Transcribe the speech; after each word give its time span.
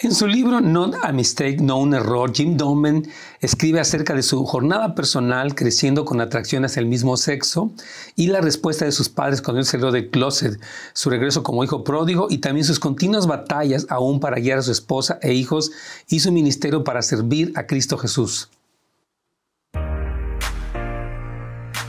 En 0.00 0.12
su 0.12 0.26
libro 0.26 0.60
Not 0.60 0.96
a 1.04 1.12
Mistake, 1.12 1.58
No 1.60 1.78
un 1.78 1.94
Error, 1.94 2.32
Jim 2.34 2.56
Domen 2.56 3.08
escribe 3.40 3.78
acerca 3.78 4.12
de 4.12 4.24
su 4.24 4.44
jornada 4.44 4.96
personal 4.96 5.54
creciendo 5.54 6.04
con 6.04 6.20
atracción 6.20 6.64
hacia 6.64 6.80
el 6.80 6.86
mismo 6.86 7.16
sexo 7.16 7.70
y 8.16 8.26
la 8.26 8.40
respuesta 8.40 8.84
de 8.84 8.90
sus 8.90 9.08
padres 9.08 9.40
cuando 9.40 9.60
él 9.60 9.66
salió 9.66 9.92
del 9.92 10.10
closet, 10.10 10.60
su 10.94 11.10
regreso 11.10 11.44
como 11.44 11.62
hijo 11.62 11.84
pródigo 11.84 12.26
y 12.28 12.38
también 12.38 12.66
sus 12.66 12.80
continuas 12.80 13.28
batallas 13.28 13.86
aún 13.88 14.18
para 14.18 14.40
guiar 14.40 14.58
a 14.58 14.62
su 14.62 14.72
esposa 14.72 15.20
e 15.22 15.32
hijos 15.32 15.70
y 16.08 16.20
su 16.20 16.32
ministerio 16.32 16.82
para 16.82 17.00
servir 17.00 17.52
a 17.54 17.66
Cristo 17.66 17.96
Jesús. 17.96 18.48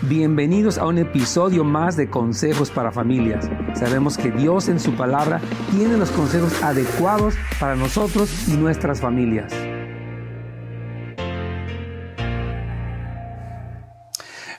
Bienvenidos 0.08 0.78
a 0.78 0.86
un 0.86 1.00
episodio 1.00 1.64
más 1.64 1.98
de 1.98 2.12
Consejos 2.12 2.70
para 2.70 2.92
Familias. 2.92 3.50
Sabemos 3.74 4.20
que 4.20 4.30
Dios 4.30 4.68
en 4.68 4.80
su 4.80 4.96
palabra 4.96 5.42
tiene 5.72 5.98
los 5.98 6.12
consejos 6.12 6.62
adecuados 6.62 7.34
para 7.60 7.76
nosotros 7.76 8.30
y 8.48 8.52
nuestras 8.52 9.02
familias. 9.02 9.52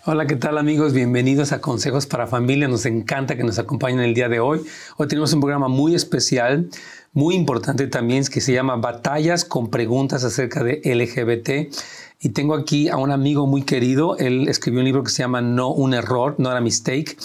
Hola, 0.04 0.26
¿qué 0.26 0.34
tal 0.34 0.58
amigos? 0.58 0.92
Bienvenidos 0.92 1.52
a 1.52 1.60
Consejos 1.60 2.06
para 2.06 2.26
Familias. 2.26 2.68
Nos 2.68 2.86
encanta 2.86 3.36
que 3.36 3.44
nos 3.44 3.60
acompañen 3.60 4.00
el 4.00 4.14
día 4.14 4.28
de 4.28 4.40
hoy. 4.40 4.62
Hoy 4.96 5.06
tenemos 5.06 5.32
un 5.32 5.40
programa 5.40 5.68
muy 5.68 5.94
especial, 5.94 6.68
muy 7.12 7.36
importante 7.36 7.86
también, 7.86 8.24
que 8.24 8.40
se 8.40 8.52
llama 8.52 8.76
Batallas 8.76 9.44
con 9.44 9.70
preguntas 9.70 10.24
acerca 10.24 10.64
de 10.64 10.80
LGBT. 10.84 11.72
Y 12.20 12.30
tengo 12.30 12.54
aquí 12.54 12.88
a 12.88 12.96
un 12.96 13.10
amigo 13.10 13.46
muy 13.46 13.62
querido. 13.62 14.16
Él 14.16 14.48
escribió 14.48 14.80
un 14.80 14.86
libro 14.86 15.04
que 15.04 15.10
se 15.10 15.22
llama 15.22 15.42
No 15.42 15.70
un 15.70 15.94
error, 15.94 16.34
no 16.38 16.50
a 16.50 16.60
mistake. 16.60 17.16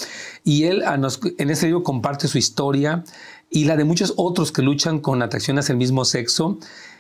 Y 0.44 0.64
él 0.64 0.84
en 0.86 1.50
este 1.50 1.68
libro 1.68 1.84
comparte 1.84 2.28
su 2.28 2.38
historia 2.38 3.04
y 3.50 3.66
la 3.66 3.78
de 3.78 3.84
muchos 3.84 4.14
otros 4.18 4.52
que 4.52 4.62
luchan 4.62 5.00
con 5.00 5.22
atracciones 5.22 5.70
al 5.70 5.78
mismo 5.78 6.06
sexo. 6.06 6.58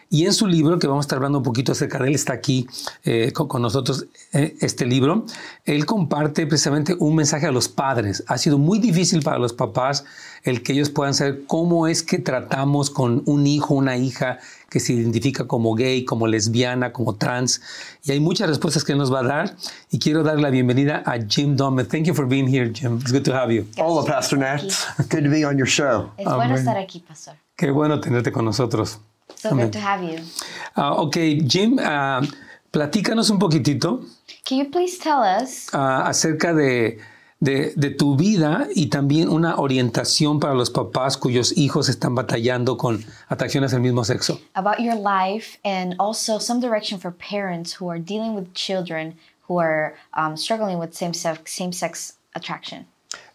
Y 0.09 0.26
en 0.26 0.34
su 0.34 0.46
libro, 0.46 0.77
que 0.77 0.88
vamos 0.88 1.05
a 1.05 1.08
estar 1.08 1.18
hablando 1.18 1.38
un 1.38 1.44
poquito 1.44 1.72
acerca 1.72 1.98
de 1.98 2.09
él, 2.09 2.16
está 2.16 2.34
aquí 2.34 2.68
eh, 3.05 3.32
con, 3.32 3.62
nosotros 3.62 4.07
eh, 4.34 4.57
este 4.60 4.85
libro, 4.85 5.26
él 5.63 5.85
comparte 5.85 6.46
precisamente 6.46 6.98
un 6.99 7.16
mensaje 7.16 7.48
a 7.48 7.51
los 7.51 7.70
padres. 7.70 8.21
Ha 8.27 8.38
sido 8.38 8.57
muy 8.57 8.79
difícil 8.79 9.23
para 9.23 9.40
los 9.40 9.54
papás 9.54 10.04
el 10.44 10.64
que 10.64 10.74
ellos 10.74 10.90
puedan 10.90 11.14
saber 11.14 11.44
cómo 11.48 11.88
es 11.88 12.04
que 12.04 12.18
tratamos 12.18 12.90
con 12.90 13.24
un 13.26 13.46
hijo, 13.48 13.74
una 13.76 13.98
hija 13.98 14.40
que 14.70 14.80
se 14.80 14.94
identifica 14.94 15.48
como 15.48 15.76
gay, 15.76 16.06
como 16.06 16.28
lesbiana, 16.28 16.94
como 16.94 17.16
trans. 17.16 17.62
Y 18.04 18.12
hay 18.12 18.20
muchas 18.20 18.48
respuestas 18.50 18.84
que 18.84 18.96
nos 18.96 19.14
va 19.14 19.20
a 19.20 19.24
dar. 19.24 19.56
Y 19.92 20.00
quiero 20.00 20.24
dar 20.24 20.40
la 20.40 20.50
bienvenida 20.50 21.04
a 21.06 21.20
Jim 21.20 21.56
Dome. 21.56 21.84
Thank 21.84 22.06
you 22.06 22.14
for 22.14 22.26
being 22.26 22.48
here, 22.48 22.72
Jim. 22.74 22.98
It's 23.02 23.12
good 23.12 23.24
to 23.24 23.34
have 23.34 23.54
you. 23.54 23.66
Hola, 23.78 24.06
Pastor 24.06 24.40
Nat. 24.40 24.62
Good 25.10 25.24
to 25.24 25.30
be 25.30 25.46
on 25.46 25.58
your 25.58 25.68
show. 25.68 26.12
Es 26.18 26.26
bueno 26.26 26.56
estar 26.56 26.78
aquí, 26.78 27.00
Pastor. 27.00 27.36
Qué 27.56 27.70
bueno 27.70 28.00
tenerte 28.00 28.32
con 28.32 28.46
nosotros. 28.46 29.00
So 29.36 29.56
good 29.56 29.72
to 29.72 29.80
have 29.80 30.04
you. 30.04 30.20
Uh, 30.78 31.02
ok, 31.02 31.16
Jim, 31.48 31.80
uh, 31.80 32.26
platícanos 32.72 33.30
un 33.30 33.40
poquitito. 33.40 34.02
Can 34.46 34.60
you 34.60 34.70
please 34.70 34.98
tell 34.98 35.22
us 35.22 35.68
uh, 35.74 36.06
acerca 36.06 36.54
de, 36.54 37.00
de, 37.42 37.74
de, 37.76 37.90
tu 37.90 38.16
vida 38.16 38.68
y 38.74 38.88
también 38.88 39.28
una 39.28 39.58
orientación 39.58 40.40
para 40.40 40.54
los 40.54 40.70
papás 40.70 41.18
cuyos 41.18 41.58
hijos 41.58 41.90
están 41.90 42.14
batallando 42.14 42.78
con 42.78 43.04
atracciones 43.28 43.72
del 43.72 43.82
mismo 43.82 44.06
sexo? 44.06 44.40
About 44.54 44.80
your 44.80 44.96
life 44.96 45.58
and 45.66 45.96
also 46.00 46.40
some 46.40 46.62
direction 46.62 47.00
for 47.00 47.12
parents 47.12 47.74
who 47.82 47.90
are 47.90 48.00
dealing 48.00 48.36
with 48.36 48.54
children 48.54 49.16
who 49.48 49.60
are 49.60 49.96
um, 50.14 50.38
struggling 50.38 50.80
with 50.80 50.94
same-sex, 50.94 51.52
same-sex 51.52 52.14
attraction. 52.36 52.86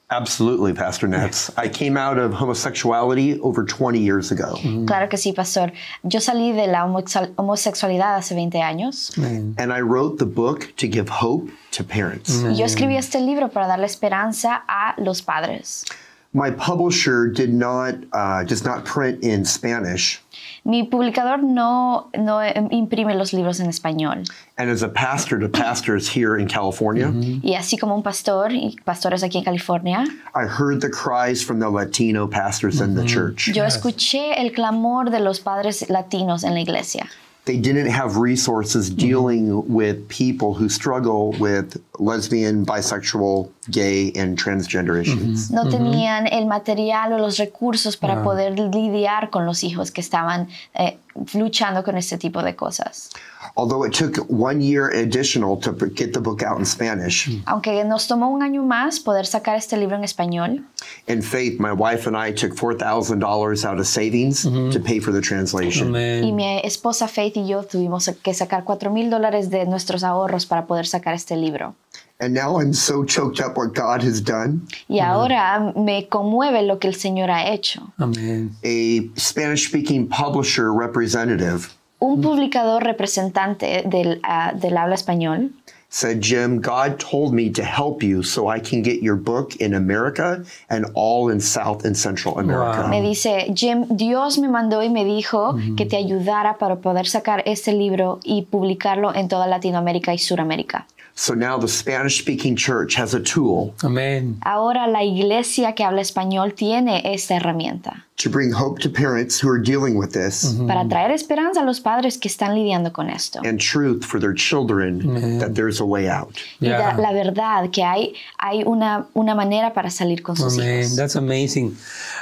Absolutely, 0.09 0.73
Pastor 0.73 1.09
Nets. 1.09 1.51
I 1.57 1.69
came 1.69 1.97
out 1.97 2.17
of 2.19 2.33
homosexuality 2.33 3.41
over 3.41 3.65
20 3.65 3.99
years 3.99 4.31
ago. 4.31 4.55
Claro 4.87 5.09
que 5.09 5.19
sí, 5.19 5.35
pastor. 5.35 5.73
Yo 6.05 6.21
salí 6.21 6.53
de 6.55 6.69
la 6.69 6.85
homosexualidad 6.85 8.17
hace 8.17 8.35
20 8.35 8.59
años. 8.61 9.17
And 9.59 9.73
I 9.73 9.81
wrote 9.81 10.19
the 10.19 10.27
book 10.27 10.73
to 10.77 10.87
give 10.87 11.09
hope 11.09 11.51
to 11.73 11.83
parents. 11.83 12.43
Y 12.45 12.55
yo 12.55 12.67
escribí 12.67 12.97
este 12.97 13.21
libro 13.21 13.49
para 13.49 13.67
darle 13.67 13.87
esperanza 13.87 14.63
a 14.69 14.95
los 14.99 15.23
padres. 15.23 15.85
My 16.33 16.51
publisher 16.51 17.29
did 17.29 17.53
not 17.53 17.95
uh, 18.13 18.45
does 18.45 18.63
not 18.63 18.85
print 18.85 19.25
in 19.25 19.45
Spanish. 19.45 20.21
Mi 20.67 20.83
publicador 20.83 21.45
no, 21.45 22.11
no 22.19 22.41
imprime 22.73 23.15
los 23.15 23.33
libros 23.33 23.61
en 23.61 23.69
español. 23.69 24.25
And 24.59 24.69
as 24.69 24.83
a 24.83 24.89
pastor 24.89 25.39
to 25.39 25.49
pastors 25.49 26.09
here 26.09 26.37
in 26.37 26.49
California, 26.49 27.13
Y 27.43 27.55
así 27.55 27.79
como 27.79 27.95
un 27.95 28.03
pastor 28.03 28.53
y 28.53 28.75
pastores 28.85 29.23
aquí 29.23 29.39
en 29.39 29.45
California, 29.45 30.05
I 30.35 30.47
heard 30.47 30.81
the 30.81 30.91
cries 30.91 31.41
from 31.41 31.61
the 31.61 31.71
Latino 31.71 32.27
pastors 32.27 32.81
in 32.81 32.97
the 32.97 33.05
church. 33.05 33.49
yo 33.55 33.63
escuché 33.65 34.41
el 34.41 34.51
clamor 34.51 35.11
de 35.11 35.21
los 35.21 35.39
padres 35.39 35.89
latinos 35.89 36.43
en 36.43 36.55
la 36.55 36.61
iglesia. 36.61 37.07
They 37.45 37.59
didn't 37.59 37.87
have 37.87 38.17
resources 38.17 38.91
dealing 38.91 39.73
with 39.73 40.09
people 40.09 40.55
who 40.55 40.69
struggle 40.69 41.31
with 41.39 41.81
lesbian, 41.99 42.65
bisexual, 42.65 43.51
gay, 43.71 44.13
and 44.17 44.39
transgender 44.39 45.01
issues. 45.01 45.51
No 45.51 45.69
tenían 45.69 46.27
el 46.27 46.47
material 46.47 47.13
o 47.13 47.19
los 47.19 47.39
recursos 47.39 47.97
para 47.97 48.23
poder 48.23 48.59
lidiar 48.59 49.31
con 49.31 49.47
los 49.47 49.63
hijos 49.65 49.91
que 49.91 50.01
estaban 50.01 50.49
eh, 50.75 50.99
luchando 51.35 51.83
con 51.83 51.97
este 51.97 52.19
tipo 52.19 52.43
de 52.43 52.55
cosas. 52.55 53.11
Although 53.57 53.85
it 53.85 53.93
took 53.93 54.19
one 54.29 54.61
year 54.61 54.91
additional 54.91 55.57
to 55.59 55.73
get 55.95 56.13
the 56.13 56.21
book 56.21 56.43
out 56.43 56.59
in 56.59 56.67
Spanish, 56.67 57.29
Aunque 57.47 57.85
nos 57.85 58.07
tomó 58.07 58.29
un 58.29 58.43
año 58.43 58.63
más 58.63 59.01
poder 59.01 59.27
sacar 59.27 59.57
este 59.57 59.77
libro 59.77 59.97
en 59.97 60.05
español, 60.05 60.65
in 61.07 61.23
faith, 61.23 61.59
my 61.59 61.73
wife 61.73 62.07
and 62.07 62.17
I 62.17 62.33
took 62.33 62.55
$4,000 62.55 63.65
out 63.65 63.79
of 63.79 63.87
savings 63.87 64.43
to 64.43 64.81
pay 64.81 65.01
for 65.01 65.13
the 65.13 65.21
translation. 65.21 65.95
Y 65.95 66.33
mi 66.33 66.61
esposa 66.65 67.09
Faith 67.09 67.37
y 67.37 67.47
yo 67.47 67.63
tuvimos 67.63 68.11
que 68.23 68.35
sacar 68.35 68.65
4 68.65 68.91
mil 68.91 69.11
dólares 69.11 69.51
de 69.51 69.65
nuestros 69.65 70.03
ahorros 70.03 70.47
para 70.47 70.67
poder 70.67 70.87
sacar 70.87 71.15
este 71.15 71.37
libro. 71.37 71.75
And 72.19 72.33
now 72.33 72.59
I'm 72.59 72.73
so 72.73 73.05
choked 73.05 73.41
up 73.41 73.57
what 73.59 73.75
God 73.75 74.03
has 74.03 74.23
done. 74.23 74.67
Y 74.89 75.01
ahora 75.01 75.73
me 75.77 76.09
conmueve 76.09 76.63
lo 76.67 76.79
que 76.79 76.89
el 76.89 76.95
Señor 76.95 77.31
ha 77.31 77.53
hecho. 77.53 77.93
Amén. 77.99 78.53
A 78.65 79.11
Spanish 79.19 79.69
speaking 79.69 80.09
publisher 80.09 80.73
representative 80.73 81.69
Un 81.99 82.21
publicador 82.21 82.83
representante 82.85 83.83
del, 83.87 84.21
ah, 84.23 84.53
del 84.55 84.77
habla 84.77 84.95
español 84.95 85.53
said, 85.89 86.21
Jim, 86.21 86.61
God 86.61 86.99
told 86.99 87.33
me 87.33 87.49
to 87.51 87.65
help 87.65 88.03
you 88.03 88.23
so 88.23 88.49
I 88.49 88.61
can 88.61 88.83
get 88.83 89.03
your 89.03 89.17
book 89.17 89.57
in 89.57 89.73
America 89.73 90.45
and 90.69 90.85
all 90.95 91.31
in 91.31 91.41
South 91.41 91.87
and 91.87 91.97
Central 91.97 92.39
America. 92.39 92.87
me 92.89 93.01
dice, 93.01 93.51
Jim, 93.55 93.87
Dios 93.97 94.37
me 94.39 94.49
mandó 94.49 94.83
y 94.83 94.91
me 94.91 95.05
dijo 95.05 95.57
que 95.77 95.87
te 95.87 95.97
ayudara 95.97 96.59
para 96.59 96.77
poder 96.77 97.07
sacar 97.07 97.43
este 97.47 97.73
libro 97.73 98.21
y 98.25 98.43
publicarlo 98.43 99.15
en 99.15 99.29
toda 99.29 99.47
Latinoamérica 99.47 100.13
y 100.13 100.19
Suramérica. 100.19 100.87
So 101.19 101.33
now 101.35 101.57
the 101.59 101.67
Spanish 101.67 102.19
speaking 102.19 102.57
church 102.57 102.95
has 102.97 103.15
a 103.15 103.21
tool 103.21 103.73
Amén. 103.83 104.37
Ahora 104.43 104.87
la 104.87 105.03
iglesia 105.03 105.73
que 105.75 105.83
habla 105.83 106.03
español 106.03 106.53
tiene 106.55 107.01
esta 107.15 107.37
herramienta 107.37 108.05
to 108.19 108.29
bring 108.29 108.53
hope 108.53 108.81
to 108.81 108.91
parents 108.91 109.43
who 109.43 109.49
are 109.49 109.59
dealing 109.59 109.97
with 109.97 110.13
this 110.13 110.55
para 110.67 110.85
traer 110.87 111.11
esperanza 111.13 111.63
a 111.63 111.65
los 111.65 111.81
padres 111.81 112.19
que 112.19 112.29
están 112.29 112.55
lidiando 112.55 112.93
con 112.93 113.09
esto. 113.09 113.41
and 113.45 113.59
truth 113.61 114.05
for 114.05 114.21
their 114.21 114.35
children 114.35 115.39
that 115.39 115.55
there's 115.55 115.81
a 115.81 115.85
way 115.87 116.07
out. 116.07 116.37
Y 116.61 116.67
Yeah. 116.69 116.95
la 116.99 117.13
verdad 117.13 117.71
que 117.71 117.83
hay, 117.83 118.13
hay 118.39 118.63
una, 118.67 119.07
una 119.15 119.35
manera 119.35 119.73
para 119.73 119.89
salir 119.91 120.23
con 120.23 120.37
sus 120.37 120.59
Amen. 120.59 120.81
hijos. 120.81 120.97
That's 120.97 121.17
amazing. 121.17 121.77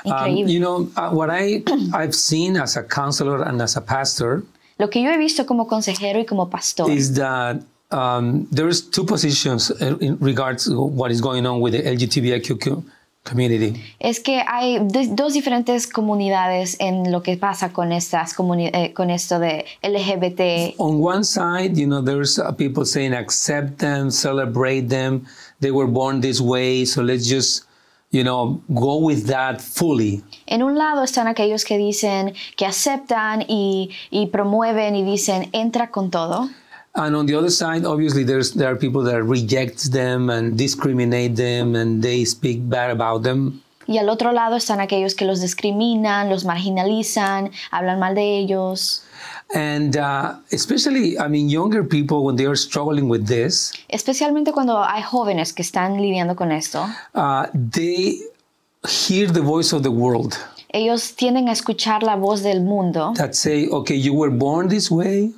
Um, 0.06 0.36
you 0.36 0.60
know, 0.60 0.88
uh, 0.96 1.10
what 1.10 1.30
I, 1.30 1.64
I've 1.92 2.14
seen 2.14 2.56
as 2.56 2.76
a 2.76 2.84
counselor 2.84 3.42
and 3.42 3.60
as 3.60 3.76
a 3.76 3.80
pastor 3.80 4.44
Lo 4.78 4.88
que 4.88 5.00
yo 5.02 5.10
he 5.10 5.18
visto 5.18 5.46
como 5.46 5.66
consejero 5.66 6.18
y 6.20 6.24
como 6.24 6.48
pastor 6.50 6.90
is 6.90 7.14
that 7.14 7.60
um, 7.94 8.46
there's 8.50 8.82
two 8.82 9.04
positions 9.04 9.70
in 9.70 10.18
regards 10.20 10.64
to 10.64 10.80
what 10.80 11.10
is 11.10 11.20
going 11.20 11.46
on 11.46 11.60
with 11.60 11.72
the 11.72 11.82
LGBTQ 11.82 12.60
co- 12.60 12.84
community. 13.24 13.82
es 13.98 14.20
que 14.20 14.42
hay 14.46 14.78
dos 14.80 15.32
diferentes 15.32 15.86
comunidades 15.86 16.76
en 16.80 17.10
lo 17.10 17.22
que 17.22 17.36
pasa 17.36 17.72
con, 17.72 17.92
estas 17.92 18.34
eh, 18.38 18.92
con 18.92 19.10
esto 19.10 19.38
de 19.38 19.64
LGBT. 19.82 20.74
On 20.78 21.00
one 21.00 21.24
side, 21.24 21.76
you 21.76 21.86
know, 21.86 22.02
there's 22.02 22.38
uh, 22.38 22.52
people 22.52 22.84
saying 22.84 23.14
accept 23.14 23.78
them, 23.78 24.10
celebrate 24.10 24.88
them. 24.88 25.24
They 25.60 25.70
were 25.70 25.88
born 25.88 26.20
this 26.20 26.40
way, 26.40 26.84
so 26.84 27.02
let's 27.02 27.26
just, 27.26 27.64
you 28.10 28.22
know, 28.22 28.60
go 28.74 28.98
with 28.98 29.26
that 29.28 29.60
fully. 29.62 30.22
En 30.46 30.62
un 30.62 30.76
lado 30.76 31.02
están 31.02 31.26
aquellos 31.26 31.64
que 31.64 31.78
dicen 31.78 32.34
que 32.56 32.66
aceptan 32.66 33.42
y, 33.48 33.90
y 34.10 34.26
promueven 34.26 34.96
y 34.96 35.04
dicen 35.04 35.48
entra 35.52 35.90
con 35.90 36.10
todo. 36.10 36.50
And 36.96 37.16
on 37.16 37.26
the 37.26 37.34
other 37.34 37.50
side, 37.50 37.84
obviously, 37.84 38.22
there's 38.24 38.52
there 38.52 38.70
are 38.70 38.76
people 38.76 39.02
that 39.04 39.22
reject 39.24 39.90
them 39.90 40.30
and 40.30 40.56
discriminate 40.56 41.34
them, 41.34 41.74
and 41.74 42.00
they 42.02 42.24
speak 42.24 42.68
bad 42.68 42.90
about 42.90 43.22
them. 43.24 43.60
Y 43.86 43.98
al 43.98 44.08
otro 44.08 44.32
lado 44.32 44.56
están 44.56 44.80
aquellos 44.80 45.14
que 45.14 45.26
los 45.26 45.40
discriminan, 45.40 46.30
los 46.30 46.44
marginalizan, 46.44 47.50
hablan 47.70 47.98
mal 47.98 48.14
de 48.14 48.38
ellos. 48.38 49.02
And 49.54 49.96
uh, 49.96 50.36
especially, 50.52 51.18
I 51.18 51.28
mean, 51.28 51.48
younger 51.50 51.84
people 51.84 52.24
when 52.24 52.36
they 52.36 52.46
are 52.46 52.56
struggling 52.56 53.08
with 53.10 53.26
this, 53.26 53.72
Especialmente 53.88 54.52
cuando 54.52 54.82
hay 54.82 55.02
jóvenes 55.02 55.52
que 55.52 55.62
están 55.62 56.00
lidiando 56.00 56.34
con 56.34 56.50
esto. 56.50 56.86
uh, 57.14 57.46
they 57.52 58.20
hear 58.88 59.30
the 59.30 59.42
voice 59.42 59.74
of 59.74 59.82
the 59.82 59.90
world. 59.90 60.34
ellos 60.72 61.14
tienden 61.14 61.48
a 61.48 61.52
escuchar 61.52 62.02
la 62.02 62.16
voz 62.16 62.42
del 62.42 62.62
mundo 62.62 63.12
that 63.16 63.34
say, 63.34 63.68
okay, 63.68 63.96
you 63.96 64.14
were 64.14 64.30
born 64.30 64.68
this 64.68 64.90
way. 64.90 65.32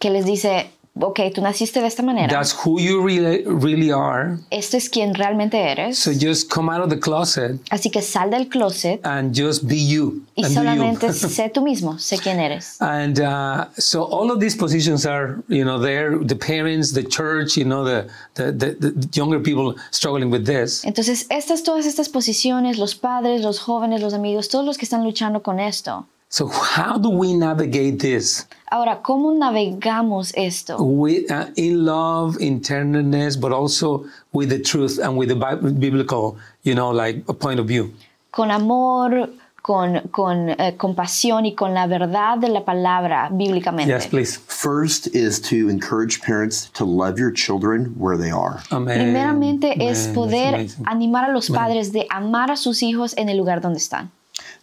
que 0.00 0.08
les 0.10 0.24
dice, 0.24 0.70
ok, 0.94 1.20
tú 1.34 1.40
naciste 1.40 1.80
de 1.80 1.86
esta 1.86 2.02
manera. 2.02 2.28
That's 2.28 2.54
who 2.64 2.80
you 2.80 3.04
really, 3.04 3.44
really 3.46 3.90
are. 3.90 4.38
Esto 4.50 4.76
es 4.76 4.88
quien 4.88 5.14
realmente 5.14 5.58
eres. 5.58 5.98
So 5.98 6.12
just 6.12 6.50
come 6.52 6.70
out 6.70 6.82
of 6.82 6.90
the 6.90 6.98
closet 6.98 7.60
Así 7.70 7.90
que 7.90 8.02
sal 8.02 8.30
del 8.30 8.48
closet 8.48 9.00
and 9.04 9.34
just 9.34 9.66
be 9.66 9.76
you. 9.76 10.22
y 10.34 10.44
and 10.44 10.54
do 10.54 10.60
you. 10.60 10.66
solamente 10.66 11.12
sé 11.12 11.50
tú 11.50 11.62
mismo, 11.62 11.98
sé 11.98 12.18
quién 12.18 12.38
eres. 12.38 12.80
And 12.80 13.20
uh, 13.20 13.66
so 13.78 14.04
all 14.04 14.30
of 14.30 14.40
these 14.40 14.56
positions 14.56 15.06
are, 15.06 15.42
you 15.48 15.64
know, 15.64 15.78
there, 15.78 16.18
the 16.18 16.36
parents, 16.36 16.92
the 16.92 17.04
church, 17.04 17.56
you 17.56 17.64
know, 17.64 17.84
the, 17.84 18.08
the, 18.34 18.52
the, 18.52 18.74
the 18.74 19.08
younger 19.12 19.40
people 19.40 19.74
struggling 19.90 20.30
with 20.30 20.44
this. 20.44 20.84
Entonces, 20.84 21.26
estas, 21.30 21.62
todas 21.62 21.86
estas 21.86 22.08
posiciones, 22.08 22.78
los 22.78 22.94
padres, 22.94 23.42
los 23.42 23.60
jóvenes, 23.60 24.00
los 24.00 24.14
amigos, 24.14 24.48
todos 24.48 24.64
los 24.64 24.76
que 24.76 24.84
están 24.84 25.04
luchando 25.04 25.42
con 25.42 25.60
esto. 25.60 26.06
So 26.32 26.46
how 26.46 26.96
do 26.96 27.10
we 27.10 27.34
navigate 27.34 27.98
this? 27.98 28.46
Ahora, 28.70 29.02
¿cómo 29.02 29.34
navegamos 29.34 30.32
esto? 30.36 30.76
With, 30.80 31.28
uh, 31.28 31.46
in 31.56 31.84
love, 31.84 32.36
in 32.40 32.60
tenderness, 32.60 33.36
but 33.36 33.50
also 33.52 34.04
with 34.32 34.48
the 34.48 34.60
truth 34.60 35.00
and 35.02 35.16
with 35.18 35.28
the 35.28 35.34
Bi- 35.34 35.56
biblical, 35.56 36.36
you 36.62 36.76
know, 36.76 36.90
like 36.92 37.24
a 37.28 37.34
point 37.34 37.58
of 37.58 37.66
view. 37.66 37.92
Con 38.30 38.52
amor, 38.52 39.28
con, 39.60 40.02
con 40.12 40.50
eh, 40.50 40.76
compasión 40.76 41.46
y 41.46 41.56
con 41.56 41.74
la 41.74 41.88
verdad 41.88 42.38
de 42.38 42.46
la 42.48 42.64
palabra 42.64 43.28
bíblicamente. 43.32 43.88
Yes, 43.88 44.06
please. 44.06 44.36
First 44.36 45.08
is 45.08 45.40
to 45.40 45.68
encourage 45.68 46.20
parents 46.22 46.70
to 46.74 46.84
love 46.84 47.18
your 47.18 47.32
children 47.32 47.86
where 47.98 48.16
they 48.16 48.30
are. 48.30 48.62
Amen. 48.70 49.00
Primeramente 49.00 49.74
es 49.80 50.04
Amen. 50.04 50.14
poder 50.14 50.50
That's 50.52 50.76
amazing. 50.76 50.84
animar 50.86 51.24
a 51.24 51.32
los 51.32 51.50
padres 51.50 51.92
de 51.92 52.06
amar 52.08 52.52
a 52.52 52.56
sus 52.56 52.84
hijos 52.84 53.16
en 53.16 53.28
el 53.28 53.36
lugar 53.36 53.60
donde 53.60 53.78
están. 53.78 54.12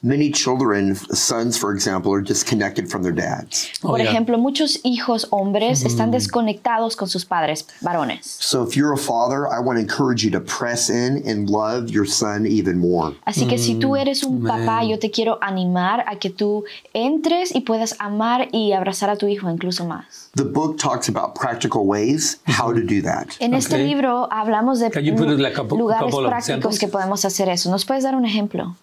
Many 0.03 0.31
children, 0.31 0.95
sons 0.95 1.57
for 1.57 1.73
example, 1.73 2.13
are 2.13 2.21
disconnected 2.21 2.87
from 2.89 3.01
their 3.01 3.11
dads. 3.15 3.69
Oh, 3.83 3.89
Por 3.89 3.99
yeah. 3.99 4.05
ejemplo, 4.11 4.37
muchos 4.37 4.79
hijos 4.83 5.27
hombres 5.31 5.83
están 5.83 6.11
desconectados 6.11 6.95
con 6.95 7.07
sus 7.07 7.25
padres 7.25 7.65
varones. 7.81 8.25
So 8.25 8.63
if 8.63 8.75
you're 8.77 8.93
a 8.93 8.97
father, 8.97 9.47
I 9.47 9.59
want 9.59 9.77
to 9.77 9.81
encourage 9.81 10.23
you 10.23 10.29
to 10.31 10.39
press 10.39 10.89
in 10.89 11.23
and 11.27 11.49
love 11.49 11.89
your 11.89 12.05
son 12.05 12.45
even 12.45 12.77
more. 12.77 13.15
Así 13.25 13.47
que 13.47 13.57
si 13.57 13.75
tú 13.75 13.89
Mm, 13.95 13.97
eres 13.97 14.23
un 14.23 14.43
papá, 14.43 14.83
yo 14.83 14.99
te 14.99 15.09
quiero 15.09 15.39
animar 15.41 16.03
a 16.07 16.17
que 16.17 16.29
tú 16.29 16.63
entres 16.93 17.53
y 17.55 17.61
puedas 17.61 17.95
amar 17.99 18.49
y 18.51 18.73
abrazar 18.73 19.09
a 19.09 19.15
tu 19.17 19.27
hijo 19.27 19.49
incluso 19.49 19.85
más. 19.85 20.29
The 20.35 20.43
book 20.43 20.77
talks 20.77 21.09
about 21.09 21.33
practical 21.35 21.81
ways 21.85 22.39
how 22.47 22.71
to 22.71 22.81
do 22.81 23.01
that. 23.01 23.29
En 23.39 23.53
este 23.53 23.75
Okay. 23.75 23.87
libro 23.87 24.27
hablamos 24.31 24.79
de 24.79 24.89
like 24.89 25.61
lugares 25.75 26.13
prácticos 26.15 26.77
que 26.79 26.87
podemos 26.87 27.25
hacer 27.25 27.49
eso. 27.49 27.69
¿Nos 27.71 27.83
puedes 27.85 28.03
dar 28.03 28.15
un 28.15 28.25
ejemplo? 28.25 28.75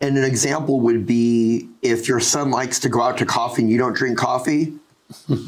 And 0.00 0.18
an 0.18 0.24
example 0.24 0.80
would 0.80 1.06
be 1.06 1.68
if 1.82 2.06
your 2.08 2.20
son 2.20 2.50
likes 2.50 2.78
to 2.80 2.88
go 2.88 3.00
out 3.02 3.16
to 3.18 3.24
coffee 3.24 3.62
and 3.62 3.70
you 3.70 3.78
don't 3.78 3.94
drink 3.96 4.18
coffee, 4.18 4.74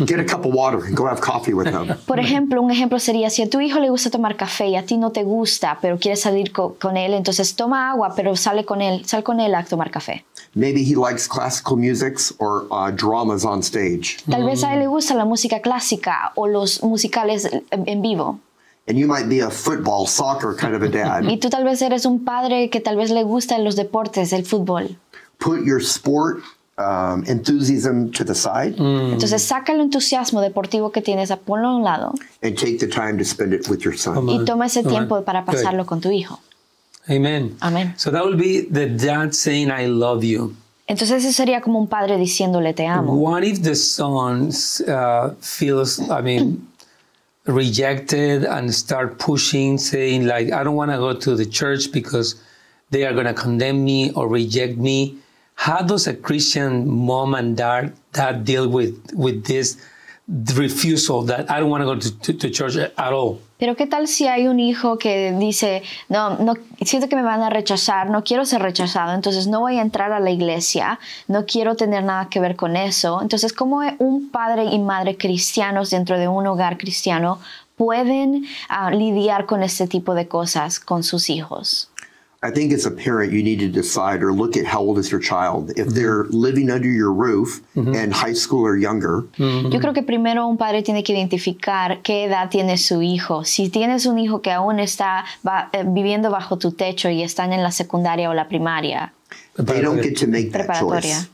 get 0.06 0.18
a 0.20 0.24
cup 0.24 0.46
of 0.46 0.54
water 0.54 0.82
and 0.86 0.96
go 0.96 1.06
have 1.06 1.20
coffee 1.20 1.52
with 1.52 1.66
him. 1.66 1.94
Por 2.06 2.18
ejemplo, 2.18 2.62
un 2.62 2.70
ejemplo 2.70 2.98
sería 2.98 3.28
si 3.28 3.42
a 3.42 3.50
tu 3.50 3.60
hijo 3.60 3.78
le 3.78 3.90
gusta 3.90 4.08
tomar 4.08 4.36
café 4.36 4.68
y 4.68 4.76
a 4.76 4.86
ti 4.86 4.96
no 4.96 5.10
te 5.10 5.22
gusta, 5.24 5.78
pero 5.82 5.98
quieres 5.98 6.20
salir 6.22 6.52
co- 6.52 6.76
con 6.80 6.96
él, 6.96 7.12
entonces 7.12 7.54
toma 7.56 7.90
agua, 7.90 8.14
pero 8.16 8.36
sale 8.36 8.64
con 8.64 8.80
él, 8.80 9.04
sal 9.04 9.22
con 9.22 9.38
él 9.40 9.54
a 9.54 9.64
tomar 9.64 9.90
café. 9.90 10.24
Maybe 10.54 10.82
he 10.82 10.94
likes 10.96 11.28
classical 11.28 11.76
musics 11.76 12.32
or 12.38 12.66
uh, 12.70 12.90
dramas 12.90 13.44
on 13.44 13.60
stage. 13.62 14.16
Tal 14.30 14.44
vez 14.46 14.64
a 14.64 14.72
él 14.72 14.78
le 14.80 14.86
gusta 14.86 15.14
la 15.14 15.26
música 15.26 15.60
clásica 15.60 16.32
o 16.36 16.46
los 16.46 16.82
musicales 16.82 17.44
en 17.70 17.84
en 17.86 18.00
vivo. 18.00 18.40
And 18.88 18.98
you 18.98 19.06
might 19.06 19.28
be 19.28 19.40
a 19.40 19.50
football, 19.50 20.06
soccer 20.06 20.54
kind 20.54 20.74
of 20.74 20.82
a 20.82 20.88
dad. 20.88 21.24
Y 21.24 21.36
tú 21.38 21.50
tal 21.50 21.64
vez 21.64 21.82
eres 21.82 22.06
un 22.06 22.24
padre 22.24 22.70
que 22.70 22.80
tal 22.80 22.96
vez 22.96 23.10
le 23.10 23.22
gustan 23.22 23.62
los 23.62 23.76
deportes, 23.76 24.32
el 24.32 24.44
fútbol. 24.44 24.96
Put 25.38 25.64
your 25.64 25.80
sport 25.80 26.42
um, 26.78 27.22
enthusiasm 27.26 28.10
to 28.12 28.24
the 28.24 28.34
side 28.34 28.76
Entonces 28.78 29.42
saca 29.42 29.72
el 29.72 29.80
entusiasmo 29.80 30.40
deportivo 30.40 30.90
que 30.90 31.02
tienes, 31.02 31.30
ponlo 31.44 31.68
a 31.68 31.76
un 31.76 31.84
lado 31.84 32.14
and 32.42 32.56
take 32.56 32.78
the 32.78 32.86
time 32.86 33.18
to 33.18 33.24
spend 33.24 33.52
it 33.52 33.68
with 33.68 33.80
your 33.80 33.96
son. 33.96 34.28
y 34.28 34.44
toma 34.44 34.66
ese 34.66 34.82
Come 34.82 34.94
on. 34.94 34.98
tiempo 34.98 35.24
para 35.24 35.42
Good. 35.42 35.54
pasarlo 35.54 35.86
con 35.86 36.00
tu 36.00 36.10
hijo. 36.10 36.40
Amen. 37.08 37.56
Amen. 37.60 37.94
So 37.96 38.10
that 38.10 38.24
will 38.24 38.36
be 38.36 38.62
the 38.70 38.86
dad 38.86 39.32
saying, 39.32 39.70
I 39.70 39.86
love 39.86 40.22
you. 40.24 40.54
Entonces 40.86 41.24
eso 41.24 41.32
sería 41.32 41.60
como 41.60 41.78
un 41.78 41.86
padre 41.86 42.16
diciéndole 42.16 42.74
te 42.74 42.86
amo. 42.86 43.14
What 43.14 43.42
if 43.42 43.62
the 43.62 43.74
son 43.74 44.50
uh, 44.86 45.34
feels, 45.40 46.00
I 46.10 46.22
mean, 46.22 46.66
rejected 47.48 48.44
and 48.44 48.72
start 48.72 49.18
pushing, 49.18 49.78
saying 49.78 50.26
like, 50.26 50.52
I 50.52 50.62
don't 50.62 50.76
want 50.76 50.90
to 50.90 50.98
go 50.98 51.14
to 51.14 51.34
the 51.34 51.46
church 51.46 51.90
because 51.90 52.40
they 52.90 53.04
are 53.04 53.12
going 53.12 53.26
to 53.26 53.34
condemn 53.34 53.84
me 53.84 54.12
or 54.12 54.28
reject 54.28 54.76
me? 54.76 55.18
How 55.54 55.82
does 55.82 56.06
a 56.06 56.14
Christian 56.14 56.88
mom 56.88 57.34
and 57.34 57.56
dad, 57.56 57.92
dad 58.12 58.44
deal 58.44 58.68
with 58.68 59.12
with 59.12 59.46
this 59.46 59.76
refusal 60.28 61.24
that 61.26 61.50
I 61.50 61.58
don't 61.58 61.70
want 61.70 61.82
to 61.82 61.86
go 61.86 61.96
to, 61.96 62.50
church 62.50 62.76
at 62.76 63.12
all? 63.12 63.40
Pero 63.58 63.74
qué 63.74 63.86
tal 63.86 64.06
si 64.06 64.28
hay 64.28 64.46
un 64.46 64.60
hijo 64.60 64.98
que 64.98 65.32
dice, 65.32 65.82
no, 66.08 66.38
no, 66.38 66.54
siento 66.82 67.08
que 67.08 67.16
me 67.16 67.22
van 67.22 67.42
a 67.42 67.50
rechazar, 67.50 68.08
no 68.08 68.22
quiero 68.22 68.44
ser 68.44 68.62
rechazado, 68.62 69.14
entonces 69.14 69.48
no 69.48 69.60
voy 69.60 69.78
a 69.78 69.82
entrar 69.82 70.12
a 70.12 70.20
la 70.20 70.30
iglesia, 70.30 71.00
no 71.26 71.44
quiero 71.44 71.74
tener 71.74 72.04
nada 72.04 72.28
que 72.28 72.38
ver 72.38 72.54
con 72.54 72.76
eso. 72.76 73.20
Entonces, 73.20 73.52
¿cómo 73.52 73.80
un 73.98 74.30
padre 74.30 74.64
y 74.64 74.78
madre 74.78 75.16
cristianos 75.16 75.90
dentro 75.90 76.18
de 76.18 76.28
un 76.28 76.46
hogar 76.46 76.78
cristiano 76.78 77.40
pueden 77.76 78.44
ah, 78.68 78.92
lidiar 78.92 79.46
con 79.46 79.62
este 79.64 79.88
tipo 79.88 80.14
de 80.14 80.28
cosas 80.28 80.78
con 80.78 81.02
sus 81.02 81.28
hijos? 81.28 81.90
I 82.40 82.52
think 82.52 82.72
as 82.72 82.86
a 82.86 82.92
parent, 82.92 83.32
you 83.32 83.42
need 83.42 83.58
to 83.58 83.68
decide 83.68 84.22
or 84.22 84.32
look 84.32 84.56
at 84.56 84.64
how 84.64 84.78
old 84.80 84.98
is 84.98 85.10
your 85.10 85.20
child. 85.20 85.70
If 85.70 85.76
mm-hmm. 85.76 85.90
they're 85.90 86.24
living 86.30 86.70
under 86.70 86.88
your 86.88 87.12
roof 87.12 87.60
mm-hmm. 87.74 87.96
and 87.96 88.14
high 88.14 88.34
school 88.34 88.64
or 88.64 88.76
younger, 88.76 89.22
mm-hmm. 89.38 89.72
Yo 89.72 89.80
creo 89.80 89.92
que 89.92 90.04
primero 90.04 90.46
un 90.46 90.56
padre 90.56 90.82
tiene 90.82 91.02
que 91.02 91.12
identificar 91.12 92.00
qué 92.02 92.24
edad 92.24 92.48
tiene 92.48 92.78
su 92.78 93.02
hijo. 93.02 93.44
Si 93.44 93.70
tienes 93.70 94.06
un 94.06 94.18
hijo 94.18 94.40
que 94.40 94.52
aún 94.52 94.78
está 94.78 95.24
va- 95.44 95.68
eh, 95.72 95.84
viviendo 95.84 96.30
bajo 96.30 96.58
tu 96.58 96.70
techo 96.70 97.10
y 97.10 97.22
están 97.22 97.52
en 97.52 97.64
la 97.64 97.72
secundaria 97.72 98.30
o 98.30 98.34
la 98.34 98.46
primaria, 98.48 99.12
they 99.56 99.80
don't 99.80 100.00
get 100.00 100.16
to 100.16 100.28
make 100.28 100.52
that 100.52 100.66
preparatoria, 100.66 101.16
choice. 101.16 101.28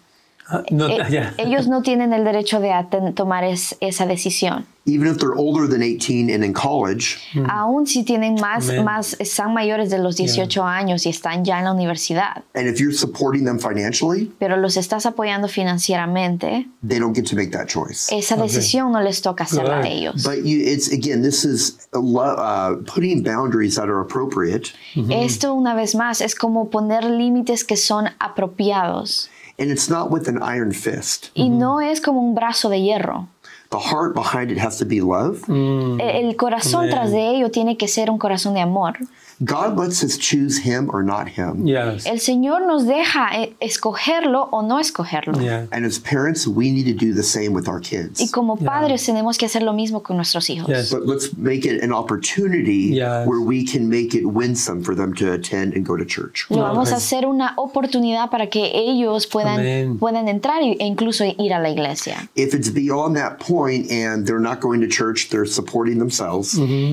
No, 0.71 0.89
eh, 0.89 1.07
yeah. 1.11 1.35
ellos 1.39 1.69
no 1.69 1.83
tienen 1.83 2.13
el 2.13 2.25
derecho 2.25 2.61
de 2.61 2.73
tomar 3.15 3.45
es- 3.45 3.77
esa 3.81 4.07
decisión. 4.07 4.67
Even 4.87 5.07
if 5.07 5.17
they're 5.17 5.35
older 5.35 5.67
than 5.67 5.83
18 5.83 6.29
and 6.29 6.45
in 6.45 6.53
college, 6.53 7.17
Aún 7.49 7.87
si 7.87 8.05
tienen 8.05 8.35
más, 8.35 8.71
más, 8.85 9.17
están 9.19 9.55
mayores 9.55 9.89
de 9.89 9.97
los 9.99 10.17
18 10.17 10.63
años 10.63 11.07
y 11.07 11.09
están 11.09 11.43
ya 11.43 11.59
en 11.59 11.65
la 11.65 11.73
universidad, 11.73 12.43
and 12.55 12.69
if 12.69 12.79
you're 12.79 12.93
supporting 12.93 13.47
them 13.47 13.59
financially, 13.59 14.31
pero 14.39 14.59
los 14.59 14.77
estás 14.77 15.07
apoyando 15.07 15.49
financieramente, 15.49 16.69
they 16.87 16.99
don't 16.99 17.17
get 17.17 17.25
to 17.27 17.35
make 17.35 17.51
that 17.51 17.67
choice. 17.67 18.15
esa 18.15 18.37
decisión 18.37 18.93
no 18.93 19.01
les 19.01 19.23
toca 19.23 19.45
hacerla 19.45 19.79
a 19.81 19.89
ellos. 19.89 20.23
But 20.23 20.45
you, 20.45 20.59
it's 20.61 20.93
again, 20.93 21.23
this 21.23 21.47
is 21.47 21.79
uh, 21.95 22.75
putting 22.85 23.23
boundaries 23.23 23.77
that 23.77 23.89
are 23.89 24.03
appropriate, 24.03 24.73
Esto, 25.09 25.55
una 25.55 25.75
vez 25.75 25.95
más, 25.95 26.21
es 26.21 26.35
como 26.35 26.69
poner 26.69 27.05
límites 27.05 27.65
que 27.65 27.79
son 27.79 28.11
apropiados. 28.19 29.31
And 29.59 29.71
it's 29.71 29.89
not 29.89 30.11
with 30.11 30.29
an 30.29 30.43
iron 30.43 30.73
fist. 30.73 31.31
Y 31.35 31.49
no 31.49 31.81
es 31.81 32.01
como 32.01 32.21
un 32.21 32.35
brazo 32.35 32.69
de 32.69 32.81
hierro. 32.81 33.29
The 33.71 33.79
heart 33.79 34.15
behind 34.15 34.51
it 34.51 34.59
has 34.59 34.79
to 34.79 34.85
be 34.85 35.01
love. 35.01 35.43
E- 35.49 36.21
El 36.21 36.37
corazón 36.37 36.89
tras 36.91 37.11
de 37.11 37.31
ello 37.31 37.51
tiene 37.51 37.77
que 37.77 37.89
ser 37.89 38.11
un 38.11 38.19
corazón 38.19 38.55
de 38.55 38.61
amor. 38.61 38.99
God 39.43 39.77
lets 39.79 40.03
us 40.05 40.17
choose 40.19 40.59
Him 40.59 40.91
or 40.93 41.03
not 41.03 41.29
Him. 41.29 41.67
Yes. 41.67 42.07
El 42.07 42.19
Señor 42.21 42.67
nos 42.67 42.87
deja 42.87 43.29
eh, 43.43 43.55
escogerlo 43.61 44.49
o 44.53 44.63
no 44.63 44.79
escogerlo. 44.79 45.41
Yeah. 45.41 45.67
And 45.73 45.85
as 45.85 45.99
parents, 45.99 46.47
we 46.47 46.71
need 46.71 46.85
to 46.87 46.93
do 46.95 47.13
the 47.15 47.23
same 47.23 47.53
with 47.53 47.69
our 47.69 47.81
kids. 47.81 48.21
Y 48.21 48.25
kids. 48.27 48.33
como 48.33 48.57
padres 48.57 49.05
tenemos 49.05 49.37
que 49.39 49.47
hacer 49.47 49.63
lo 49.63 49.73
mismo 49.73 50.03
con 50.03 50.17
nuestros 50.17 50.49
hijos. 50.51 50.69
Yes. 50.69 50.91
But 50.93 51.07
let's 51.07 51.37
make 51.37 51.65
it 51.67 51.83
an 51.83 51.93
opportunity 51.93 52.95
Yes. 52.95 53.27
where 53.27 53.41
we 53.41 53.65
can 53.65 53.89
make 53.89 54.15
it 54.15 54.25
winsome 54.27 54.83
for 54.83 54.95
them 54.95 55.15
to 55.15 55.33
attend 55.33 55.75
and 55.75 55.85
go 55.87 55.97
to 55.97 56.05
church. 56.05 56.47
Lo 56.51 56.59
vamos 56.63 56.93
a 56.93 56.97
hacer 56.97 57.27
una 57.27 57.55
oportunidad 57.57 58.31
para 58.31 58.49
que 58.49 58.71
ellos 58.75 59.27
puedan, 59.27 59.61
Amén. 59.61 59.99
puedan 59.99 60.29
entrar 60.29 60.63
y- 60.63 60.77
e 60.79 60.87
incluso 60.87 61.25
ir 61.25 61.53
a 61.53 61.59
la 61.61 61.71
iglesia. 61.71 62.29
If 62.35 62.55
it's 62.55 62.71
beyond 62.73 63.17
that 63.17 63.39
point 63.39 63.91
and 63.91 64.27
they're 64.27 64.41
not 64.41 64.61
going 64.61 64.81
to 64.81 64.89
church, 64.89 65.29
they're 65.31 65.47
supporting 65.47 65.99
themselves, 65.99 66.51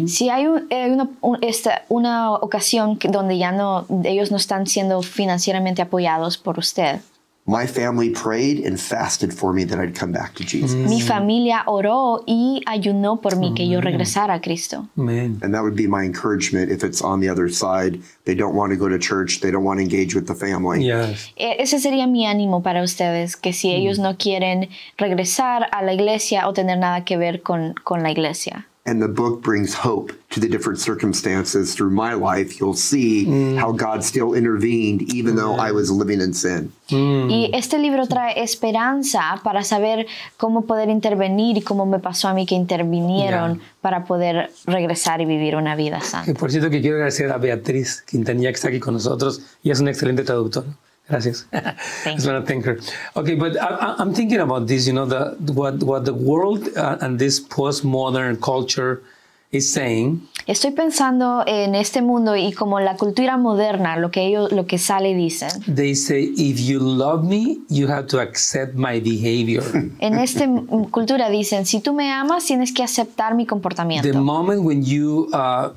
Si 0.08 0.30
hay 0.30 0.46
un- 0.48 0.68
eh, 0.70 0.90
una, 0.92 1.10
un- 1.22 1.38
esta- 1.42 1.84
una 1.90 2.31
ocasión 2.42 2.98
que- 2.98 3.08
donde 3.10 3.38
ya 3.38 3.52
no, 3.52 3.86
ellos 4.04 4.32
no 4.32 4.38
están 4.38 4.68
siendo 4.68 5.02
financieramente 5.02 5.82
apoyados 5.82 6.38
por 6.38 6.58
usted, 6.60 7.00
my 7.48 7.66
family 7.66 8.12
prayed 8.12 8.66
and 8.68 8.78
fasted 8.78 9.32
for 9.34 9.52
me 9.52 9.66
that 9.66 9.80
I'd 9.80 9.98
come 10.00 10.14
back 10.14 10.36
to 10.36 10.44
Jesus. 10.44 10.76
mi 10.88 11.02
familia 11.02 11.64
oró 11.66 12.24
y 12.28 12.62
ayunó 12.68 13.20
por 13.20 13.36
mí 13.36 13.54
que 13.56 13.68
yo 13.68 13.82
regresara 13.82 14.36
a 14.36 14.42
Cristo. 14.42 14.88
Amen. 14.96 15.40
And 15.42 15.52
that 15.54 15.64
would 15.64 15.76
be 15.76 15.88
my 15.88 16.06
encouragement 16.06 16.72
if 16.72 16.84
it's 16.84 17.02
on 17.02 17.20
the 17.20 17.30
other 17.30 17.50
side. 17.52 18.00
They 18.26 18.36
don't 18.36 18.56
want 18.56 18.72
to 18.74 18.78
go 18.78 18.88
to 18.88 19.00
church, 19.00 19.40
they 19.42 19.50
don't 19.52 19.66
want 19.66 19.80
to 19.80 19.84
engage 19.84 20.14
with 20.16 20.28
the 20.28 20.36
family. 20.36 20.86
Yes. 20.86 21.32
E- 21.36 21.56
Ese 21.60 21.80
sería 21.80 22.06
mi 22.06 22.28
ánimo 22.28 22.62
para 22.62 22.84
ustedes, 22.84 23.36
que 23.36 23.54
si 23.54 23.72
ellos 23.74 23.98
no 23.98 24.18
quieren 24.18 24.70
regresar 24.98 25.68
a 25.72 25.82
la 25.82 25.94
iglesia 25.94 26.48
o 26.48 26.54
tener 26.54 26.78
nada 26.78 27.04
que 27.06 27.18
ver 27.18 27.42
con, 27.42 27.74
con 27.84 28.04
la 28.04 28.12
iglesia. 28.12 28.68
And 28.86 29.02
the 29.02 29.08
book 29.08 29.42
brings 29.44 29.74
hope 29.76 30.12
to 30.32 30.40
the 30.40 30.48
different 30.48 30.80
circumstances 30.80 31.76
through 31.76 31.92
my 31.92 32.14
life, 32.14 32.60
you'll 32.60 32.74
see 32.74 33.26
mm. 33.26 33.58
how 33.58 33.72
God 33.72 34.04
still 34.04 34.34
intervened 34.34 35.04
even 35.14 35.36
though 35.36 35.56
I 35.60 35.70
mm. 35.70 35.76
was 35.76 35.92
living 35.92 36.20
in 36.20 36.34
sin. 36.34 36.72
Mm. 36.90 37.30
Y 37.30 37.52
este 37.54 37.78
libro 37.78 38.08
trae 38.08 38.42
esperanza 38.42 39.40
para 39.44 39.64
saber 39.64 40.08
cómo 40.38 40.66
poder 40.66 40.90
intervenir 40.90 41.58
y 41.58 41.62
cómo 41.62 41.86
me 41.86 42.00
pasó 42.00 42.28
a 42.28 42.34
mí 42.34 42.46
que 42.46 42.56
intervinieron 42.56 43.60
Ya. 43.60 43.60
para 43.82 44.06
poder 44.06 44.52
regresar 44.66 45.22
y 45.22 45.26
vivir 45.26 45.56
una 45.56 45.76
vida 45.76 46.00
Que 46.00 46.06
santa. 46.06 46.34
por 46.34 46.52
cierto 46.52 46.70
que 46.70 46.82
quiero 46.82 46.96
agradecer 46.96 47.32
a 47.32 47.38
Beatriz 47.38 48.02
Quintanilla 48.02 48.50
que 48.50 48.56
está 48.56 48.70
aquí 48.70 48.80
con 48.80 48.94
nosotros 48.96 49.42
y 49.64 49.72
es 49.72 49.80
una 49.80 49.92
excelente 49.92 50.24
traductora. 50.24 50.68
Gracias. 51.12 51.46
Thank 52.04 52.22
to 52.22 52.42
thank. 52.42 52.66
Okay, 53.18 53.36
but 53.36 53.58
I, 53.62 53.96
I'm 54.00 54.14
thinking 54.14 54.40
about 54.40 54.68
this. 54.68 54.88
You 54.88 54.94
know, 54.94 55.06
the 55.06 55.36
what 55.54 55.84
what 55.84 56.06
the 56.06 56.14
world 56.14 56.70
uh, 56.78 56.98
and 57.02 57.20
this 57.20 57.40
postmodern 57.40 58.40
culture 58.42 59.04
is 59.52 59.72
saying 59.72 60.22
Estoy 60.48 60.72
pensando 60.72 61.44
en 61.46 61.76
este 61.76 62.02
mundo 62.02 62.36
y 62.36 62.54
como 62.54 62.80
la 62.80 62.96
cultura 62.96 63.38
moderna, 63.38 63.98
lo 63.98 64.10
que 64.10 64.26
ellos, 64.26 64.52
lo 64.52 64.66
que 64.66 64.78
sale 64.78 65.14
dicen. 65.14 65.50
they 65.68 65.94
say 65.94 66.34
if 66.38 66.60
you 66.60 66.80
love 66.80 67.24
me 67.24 67.60
you 67.70 67.88
have 67.88 68.08
to 68.08 68.20
accept 68.20 68.74
my 68.74 69.00
behavior 69.00 69.64
En 70.00 70.18
esta 70.18 70.48
cultura 70.90 71.30
dicen, 71.30 71.66
si 71.66 71.82
tú 71.82 71.94
me 71.94 72.12
amas, 72.12 72.46
tienes 72.46 72.72
que 72.72 72.84
aceptar 72.84 73.36
mi 73.36 73.46
comportamiento. 73.46 74.10
the 74.10 74.18
moment 74.18 74.64
when 74.64 74.84
you 74.84 75.30
uh, 75.34 75.70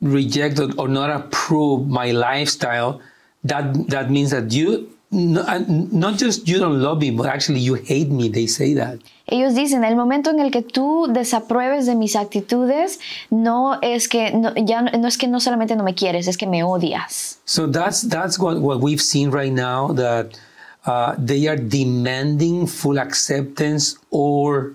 reject 0.00 0.60
or 0.76 0.88
not 0.88 1.10
approve 1.10 1.88
my 1.88 2.12
lifestyle 2.12 3.00
that 3.44 3.88
that 3.88 4.10
means 4.10 4.30
that 4.30 4.52
you 4.52 4.88
no, 5.10 5.42
not 5.90 6.18
just 6.18 6.46
you 6.46 6.58
don't 6.58 6.80
love 6.82 7.00
me 7.00 7.10
but 7.10 7.26
actually 7.26 7.60
you 7.60 7.74
hate 7.74 8.10
me 8.10 8.28
they 8.28 8.46
say 8.46 8.74
that 8.74 8.98
Ellos 9.30 9.54
dicen, 9.54 9.84
el 9.84 9.94
momento 9.94 10.30
en 10.30 10.40
el 10.40 10.50
que 10.50 10.62
tú 10.62 11.06
desapruebes 11.12 11.84
de 11.84 11.94
mis 11.94 12.16
actitudes, 12.16 12.98
no 13.30 13.78
es 13.82 14.08
que 14.08 14.30
no, 14.32 14.54
ya 14.54 14.80
no, 14.80 14.90
no 14.98 15.06
es 15.06 15.18
que 15.18 15.28
no 15.28 15.38
solamente 15.38 15.76
no 15.76 15.84
me 15.84 15.94
quieres, 15.94 16.26
es 16.28 16.38
que 16.38 16.46
me 16.46 16.62
odias. 16.62 17.38
so 17.44 17.66
that's 17.66 18.08
that's 18.08 18.38
what, 18.38 18.58
what 18.60 18.80
we've 18.80 19.02
seen 19.02 19.30
right 19.30 19.52
now 19.52 19.92
that 19.92 20.38
uh, 20.86 21.14
they 21.18 21.46
are 21.46 21.58
demanding 21.58 22.66
full 22.66 22.98
acceptance 22.98 23.96
or 24.10 24.72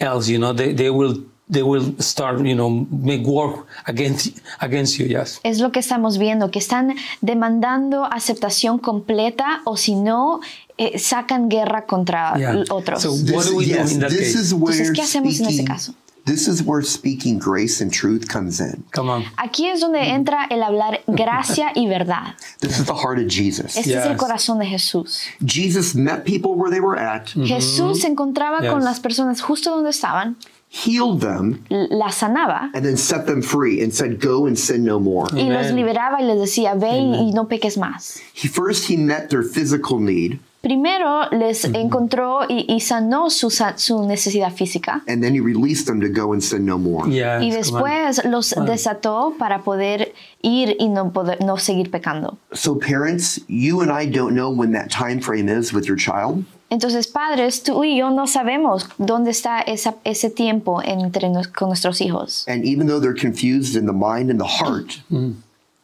else 0.00 0.26
you 0.26 0.38
know 0.38 0.54
they, 0.54 0.72
they 0.72 0.88
will 0.88 1.22
they 1.52 1.62
will 1.62 1.94
start 2.00 2.40
you 2.40 2.54
know 2.54 2.70
make 2.90 3.22
war 3.26 3.64
against 3.86 4.38
against 4.60 4.98
you 4.98 5.06
yes 5.06 5.38
Es 5.44 5.60
lo 5.60 5.70
que 5.70 5.80
estamos 5.80 6.16
viendo, 6.18 6.50
que 6.50 6.58
están 6.58 6.94
demandando 7.20 8.04
aceptación 8.04 8.78
completa 8.78 9.60
o 9.64 9.76
si 9.76 9.94
no, 9.94 10.40
eh, 10.78 10.98
sacan 10.98 11.48
guerra 11.48 11.86
contra 11.86 12.34
Yeah. 12.38 12.64
otros. 12.70 13.02
So- 13.02 13.12
What 13.34 13.46
do 13.46 13.56
we 13.56 13.66
do 13.66 13.78
in 13.90 14.00
that 14.00 14.08
this 14.10 14.32
case? 14.32 14.34
is 14.40 14.52
where 14.54 14.72
Entonces, 14.74 14.92
¿qué 14.92 15.02
hacemos 15.02 15.26
en 15.40 15.46
ese 15.46 15.52
speaking, 15.52 15.66
caso? 15.66 15.94
this 16.24 16.46
is 16.48 16.62
where 16.64 16.82
speaking 16.84 17.38
grace 17.38 17.82
and 17.82 17.92
truth 17.92 18.26
comes 18.28 18.60
in. 18.60 18.84
come 18.94 19.10
on 19.10 19.24
Aquí 19.36 19.66
es 19.68 19.80
donde 19.80 20.00
entra 20.10 20.46
el 20.50 20.62
hablar 20.62 21.00
gracia 21.06 21.72
y 21.74 21.86
verdad. 21.88 22.34
This 22.60 22.78
is 22.78 22.86
the 22.86 22.94
heart 22.94 23.18
of 23.18 23.26
Jesus. 23.28 23.76
Este 23.76 23.90
es 23.98 24.06
el 24.06 24.12
Yes. 24.12 24.18
corazón 24.18 24.58
de 24.60 24.66
Jesús. 24.66 25.20
Jesus 25.44 25.94
met 25.94 26.24
people 26.24 26.52
where 26.54 26.70
they 26.70 26.80
were 26.80 26.98
at, 26.98 27.26
Jesús 27.44 28.00
se 28.02 28.06
encontraba 28.08 28.58
con 28.58 28.78
Yes. 28.80 28.84
las 28.84 29.00
personas 29.00 29.40
justo 29.42 29.70
donde 29.70 29.90
estaban, 29.90 30.36
healed 30.74 31.20
them, 31.20 31.62
l- 31.70 31.86
las 31.90 32.16
sanaba 32.20 32.70
and 32.74 32.82
then 32.84 32.96
set 32.96 33.26
them 33.26 33.42
free 33.42 33.82
and 33.82 33.92
said, 33.92 34.18
Go 34.18 34.46
and 34.46 34.58
sin 34.58 34.84
no 34.84 34.98
more. 34.98 35.26
y 35.34 35.48
los 35.50 35.70
liberaba 35.70 36.18
y 36.20 36.24
les 36.24 36.38
decía, 36.40 36.74
ve 36.74 36.96
y, 36.98 37.28
y 37.28 37.32
no 37.32 37.44
peques 37.46 37.76
más. 37.76 38.20
He 38.32 38.48
first 38.48 38.88
he 38.88 38.96
met 38.96 39.28
their 39.28 39.42
physical 39.42 39.98
need, 40.00 40.38
Primero 40.62 41.28
les 41.32 41.64
encontró 41.64 42.42
y, 42.48 42.64
y 42.68 42.78
sanó 42.80 43.30
su, 43.30 43.50
su 43.50 44.06
necesidad 44.06 44.52
física 44.52 45.02
and 45.08 45.20
then 45.20 45.34
he 45.34 45.40
released 45.40 45.86
them 45.86 46.00
to 46.00 46.08
go 46.08 46.32
and 46.32 46.40
sin 46.42 46.64
no 46.64 46.78
more. 46.78 47.06
yes, 47.08 47.42
y 47.42 47.50
come 47.50 47.56
después 47.56 48.24
los 48.24 48.54
desató 48.64 49.34
para 49.38 49.62
poder 49.64 50.14
ir 50.40 50.76
y 50.78 50.88
no 50.88 51.10
poder 51.10 51.44
no 51.44 51.56
seguir 51.58 51.90
pecando. 51.90 52.38
So, 52.54 52.76
parents, 52.78 53.40
you 53.48 53.80
and 53.82 53.90
I 53.90 54.06
don't 54.06 54.34
know 54.36 54.50
when 54.50 54.70
that 54.72 54.88
time 54.88 55.20
frame 55.20 55.48
is 55.48 55.72
with 55.72 55.86
your 55.86 55.96
child. 55.98 56.44
Entonces, 56.72 57.06
padres, 57.06 57.62
tú 57.62 57.84
y 57.84 57.98
yo 57.98 58.08
no 58.10 58.26
sabemos 58.26 58.86
dónde 58.96 59.30
está 59.30 59.60
esa, 59.60 59.96
ese 60.04 60.30
tiempo 60.30 60.80
entre 60.82 61.28
nos- 61.28 61.48
con 61.48 61.68
nuestros 61.68 62.00
hijos. 62.00 62.46
And 62.48 62.64
even 62.64 62.86
though 62.86 62.98
they're 62.98 63.14
confused 63.14 63.76
in 63.76 63.84
the 63.84 63.92
mind 63.92 64.30
and 64.30 64.40
the 64.40 64.48
heart, 64.48 65.02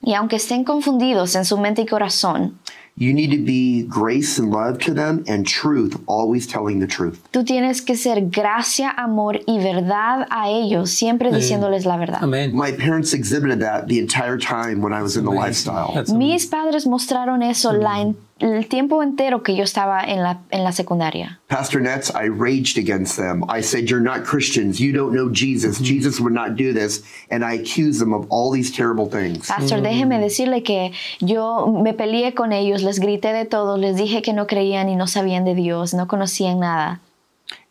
Y 0.01 0.15
aunque 0.15 0.37
estén 0.37 0.65
confundidos 0.65 1.35
en 1.35 1.45
su 1.45 1.59
mente 1.59 1.83
y 1.83 1.87
corazón, 1.87 2.55
you 2.97 3.13
need 3.13 3.31
to 3.31 3.45
be 3.45 3.85
grace 3.87 4.41
and 4.41 4.51
love 4.51 4.79
to 4.79 4.95
them 4.95 5.23
and 5.29 5.45
truth, 5.47 5.97
always 6.07 6.47
telling 6.49 6.81
the 6.81 6.87
truth. 6.87 7.19
tú 7.33 7.45
tienes 7.45 7.83
que 7.83 7.95
ser 7.97 8.29
gracia, 8.31 8.91
amor 8.97 9.41
y 9.47 9.59
verdad 9.59 10.27
a 10.31 10.49
ellos, 10.49 10.91
siempre 10.91 11.31
diciéndoles 11.33 11.85
la 11.85 11.97
verdad. 11.99 12.23
amen 12.23 12.53
My 12.57 12.73
parents 12.73 13.13
exhibited 13.13 13.61
that 13.61 13.89
the 13.89 13.99
entire 13.99 14.39
time 14.39 14.81
when 14.83 14.93
I 14.93 15.03
was 15.03 15.17
in 15.17 15.25
the 15.25 15.31
lifestyle. 15.33 15.93
That's 15.95 16.11
Mis 16.13 16.47
padres 16.47 16.87
mostraron 16.87 17.43
eso 17.43 17.73
la 17.73 18.01
el 18.41 18.67
tiempo 18.69 19.03
entero 19.03 19.43
que 19.43 19.57
yo 19.57 19.65
estaba 19.65 20.03
en 20.03 20.23
la, 20.23 20.39
en 20.51 20.63
la 20.65 20.73
secundaria. 20.73 21.39
Pastor 21.49 21.81
Nets, 21.81 22.11
I 22.15 22.29
raged 22.29 22.79
against 22.79 23.17
them. 23.17 23.43
I 23.49 23.61
said, 23.63 23.89
You're 23.91 24.01
not 24.03 24.25
Christians. 24.25 24.79
You 24.81 24.93
don't 24.93 25.13
know 25.13 25.29
Jesus. 25.31 25.79
Jesus 25.81 26.21
would 26.21 26.33
not 26.33 26.57
do 26.57 26.73
this. 26.73 27.03
And 27.31 27.45
I 27.45 27.55
accused 27.55 28.01
them 28.01 28.13
of 28.13 28.27
all 28.31 28.51
these 28.53 28.71
terrible 28.71 29.07
things. 29.11 29.49
Pastor, 29.49 29.81
déjeme 29.81 30.19
decirle 30.21 30.63
que 30.63 30.93
yo 31.21 31.67
me 31.67 31.93
peleé 31.95 32.35
con 32.35 32.53
ellos, 32.53 32.83
les 32.83 32.99
grité 33.01 33.33
de 33.33 33.45
todo, 33.45 33.77
les 33.77 33.97
dije 33.97 34.23
que 34.23 34.33
no 34.33 34.47
creían 34.47 34.89
y 34.89 34.97
no 34.97 35.07
sabían 35.07 35.45
de 35.45 35.55
Dios, 35.55 35.95
no 35.95 36.07
conocían 36.07 36.61
nada. 36.61 37.01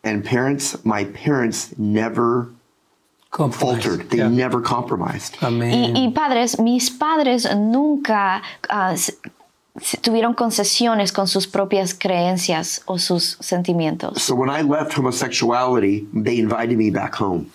And 0.04 0.24
parents, 0.24 0.76
my 0.84 1.04
parents 1.04 1.74
never 1.78 2.48
faltered. 3.30 4.08
They 4.10 4.18
Yeah. 4.18 4.28
never 4.28 4.60
compromised. 4.60 5.36
Amen. 5.42 5.96
Y, 5.96 6.04
y 6.06 6.10
padres, 6.12 6.58
mis 6.58 6.90
padres 6.90 7.46
nunca 7.56 8.42
s- 8.92 9.16
tuvieron 10.02 10.34
concesiones 10.34 11.12
con 11.12 11.28
sus 11.28 11.46
propias 11.46 11.94
creencias 11.94 12.82
o 12.86 12.98
sus 12.98 13.36
sentimientos. 13.40 14.22
So 14.22 14.34
when 14.34 14.50
I 14.50 14.62
left 14.62 14.92
homosexuality, 14.96 16.06
they 16.12 16.38
invited 16.38 16.76
me 16.76 16.90
back 16.90 17.14
home. 17.20 17.46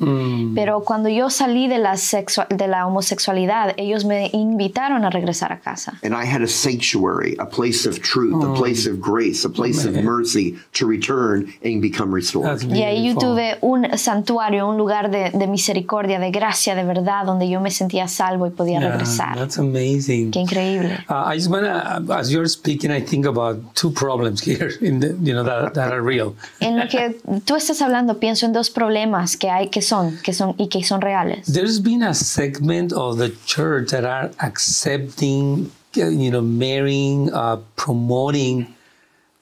Pero 0.55 0.81
cuando 0.83 1.09
yo 1.09 1.29
salí 1.29 1.67
de 1.67 1.77
la, 1.79 1.93
sexua- 1.97 2.47
de 2.49 2.67
la 2.67 2.85
homosexualidad, 2.87 3.73
ellos 3.77 4.05
me 4.05 4.29
invitaron 4.33 5.05
a 5.05 5.09
regresar 5.09 5.51
a 5.51 5.59
casa. 5.59 5.93
And 6.03 6.13
I 6.13 6.25
had 6.25 6.41
a 6.41 6.47
sanctuary, 6.47 7.35
a 7.39 7.45
place 7.45 7.87
of 7.87 7.99
truth, 8.01 8.43
a 8.43 8.53
place 8.53 8.87
of 8.89 8.99
grace, 8.99 9.45
a 9.45 9.49
place 9.49 9.85
of 9.87 9.95
mercy 10.03 10.55
to 10.73 10.87
return 10.87 11.47
and 11.63 11.81
become 11.81 12.13
restored. 12.13 12.45
That's 12.59 12.63
Y 12.63 12.83
ahí 12.83 13.07
yo 13.07 13.15
tuve 13.19 13.57
un 13.61 13.97
santuario, 13.97 14.67
un 14.67 14.77
lugar 14.77 15.09
de, 15.11 15.31
de 15.31 15.47
misericordia, 15.47 16.19
de 16.19 16.31
gracia, 16.31 16.75
de 16.75 16.83
verdad, 16.83 17.25
donde 17.25 17.49
yo 17.49 17.59
me 17.61 17.71
sentía 17.71 18.07
salvo 18.07 18.47
y 18.47 18.49
podía 18.51 18.79
Yeah, 18.79 18.89
regresar. 18.91 19.35
that's 19.37 19.57
amazing. 19.57 20.31
Qué 20.31 20.39
increíble. 20.39 20.97
Uh, 21.09 21.31
I 21.31 21.35
just 21.37 21.49
wanna, 21.49 21.99
uh, 22.07 22.12
as 22.13 22.31
you're 22.31 22.47
speaking, 22.47 22.91
I 22.91 23.01
think 23.01 23.25
about 23.25 23.75
two 23.75 23.91
problems 23.91 24.41
here, 24.45 24.71
in 24.81 24.99
the, 24.99 25.13
you 25.21 25.33
know, 25.33 25.43
that, 25.43 25.73
that 25.73 25.91
are 25.91 26.01
real. 26.01 26.35
En 26.59 26.77
lo 26.77 26.87
que 26.87 27.19
tú 27.45 27.55
estás 27.55 27.81
hablando, 27.81 28.19
pienso 28.19 28.45
en 28.45 28.53
dos 28.53 28.69
problemas 28.69 29.35
que 29.37 29.49
hay 29.49 29.69
que 29.69 29.81
son, 29.81 30.17
que 30.23 30.33
son 30.33 30.55
y 30.57 30.67
que 30.67 30.83
son 30.83 31.01
reales. 31.01 31.45
There's 31.47 31.79
been 31.79 32.03
a 32.03 32.13
segment 32.13 32.93
of 32.93 33.17
the 33.17 33.31
church 33.45 33.91
that 33.91 34.05
are 34.05 34.31
accepting, 34.39 35.71
you 35.93 36.31
know, 36.31 36.41
marrying, 36.41 37.33
uh, 37.33 37.57
promoting 37.75 38.67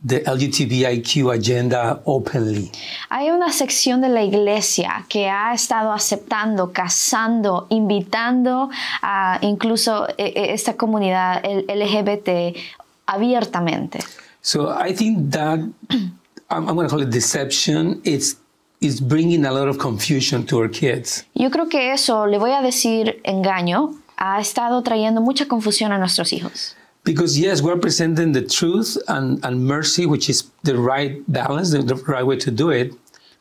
the 0.04 0.24
LGBTIQ 0.24 1.32
agenda 1.34 2.02
openly. 2.06 2.72
Hay 3.10 3.30
una 3.30 3.52
sección 3.52 4.02
de 4.02 4.10
la 4.10 4.24
iglesia 4.24 5.06
que 5.08 5.30
ha 5.30 5.54
estado 5.54 5.92
aceptando, 5.92 6.72
casando, 6.72 7.68
invitando 7.70 8.70
a 9.02 9.38
incluso 9.42 10.08
eh, 10.18 10.34
eh, 10.36 10.54
esta 10.54 10.76
comunidad 10.76 11.44
LGBT 11.46 12.58
abiertamente. 13.06 14.00
So 14.42 14.72
I 14.72 14.94
think 14.94 15.32
that 15.32 15.60
I'm, 15.60 16.68
I'm 16.68 16.76
going 16.76 16.88
to 16.88 16.90
call 16.90 17.02
it 17.02 17.12
deception. 17.12 18.02
It's 18.04 18.38
it's 18.82 19.00
bringing 19.00 19.46
a 19.46 19.52
lot 19.52 19.68
of 19.68 19.78
confusion 19.78 20.44
to 20.48 20.58
our 20.58 20.70
kids. 20.70 21.26
Yo 21.36 21.52
creo 21.52 21.70
que 21.70 21.94
eso, 21.94 22.26
le 22.26 22.40
voy 22.40 22.52
a 22.52 22.62
decir 22.64 23.22
engaño, 23.24 23.94
ha 24.18 24.40
estado 24.40 24.82
trayendo 24.82 25.22
mucha 25.22 25.48
confusión 25.48 25.92
a 25.92 26.00
nuestros 26.00 26.34
hijos. 26.34 26.76
Because 27.04 27.40
yes, 27.40 27.62
we're 27.62 27.80
presenting 27.80 28.32
the 28.32 28.44
truth 28.44 28.98
and, 29.08 29.44
and 29.44 29.66
mercy, 29.66 30.06
which 30.06 30.30
is 30.30 30.44
the 30.64 30.78
right 30.78 31.22
balance, 31.28 31.72
the, 31.72 31.82
the 31.82 31.96
right 31.96 32.26
way 32.26 32.38
to 32.38 32.52
do 32.52 32.70
it. 32.70 32.94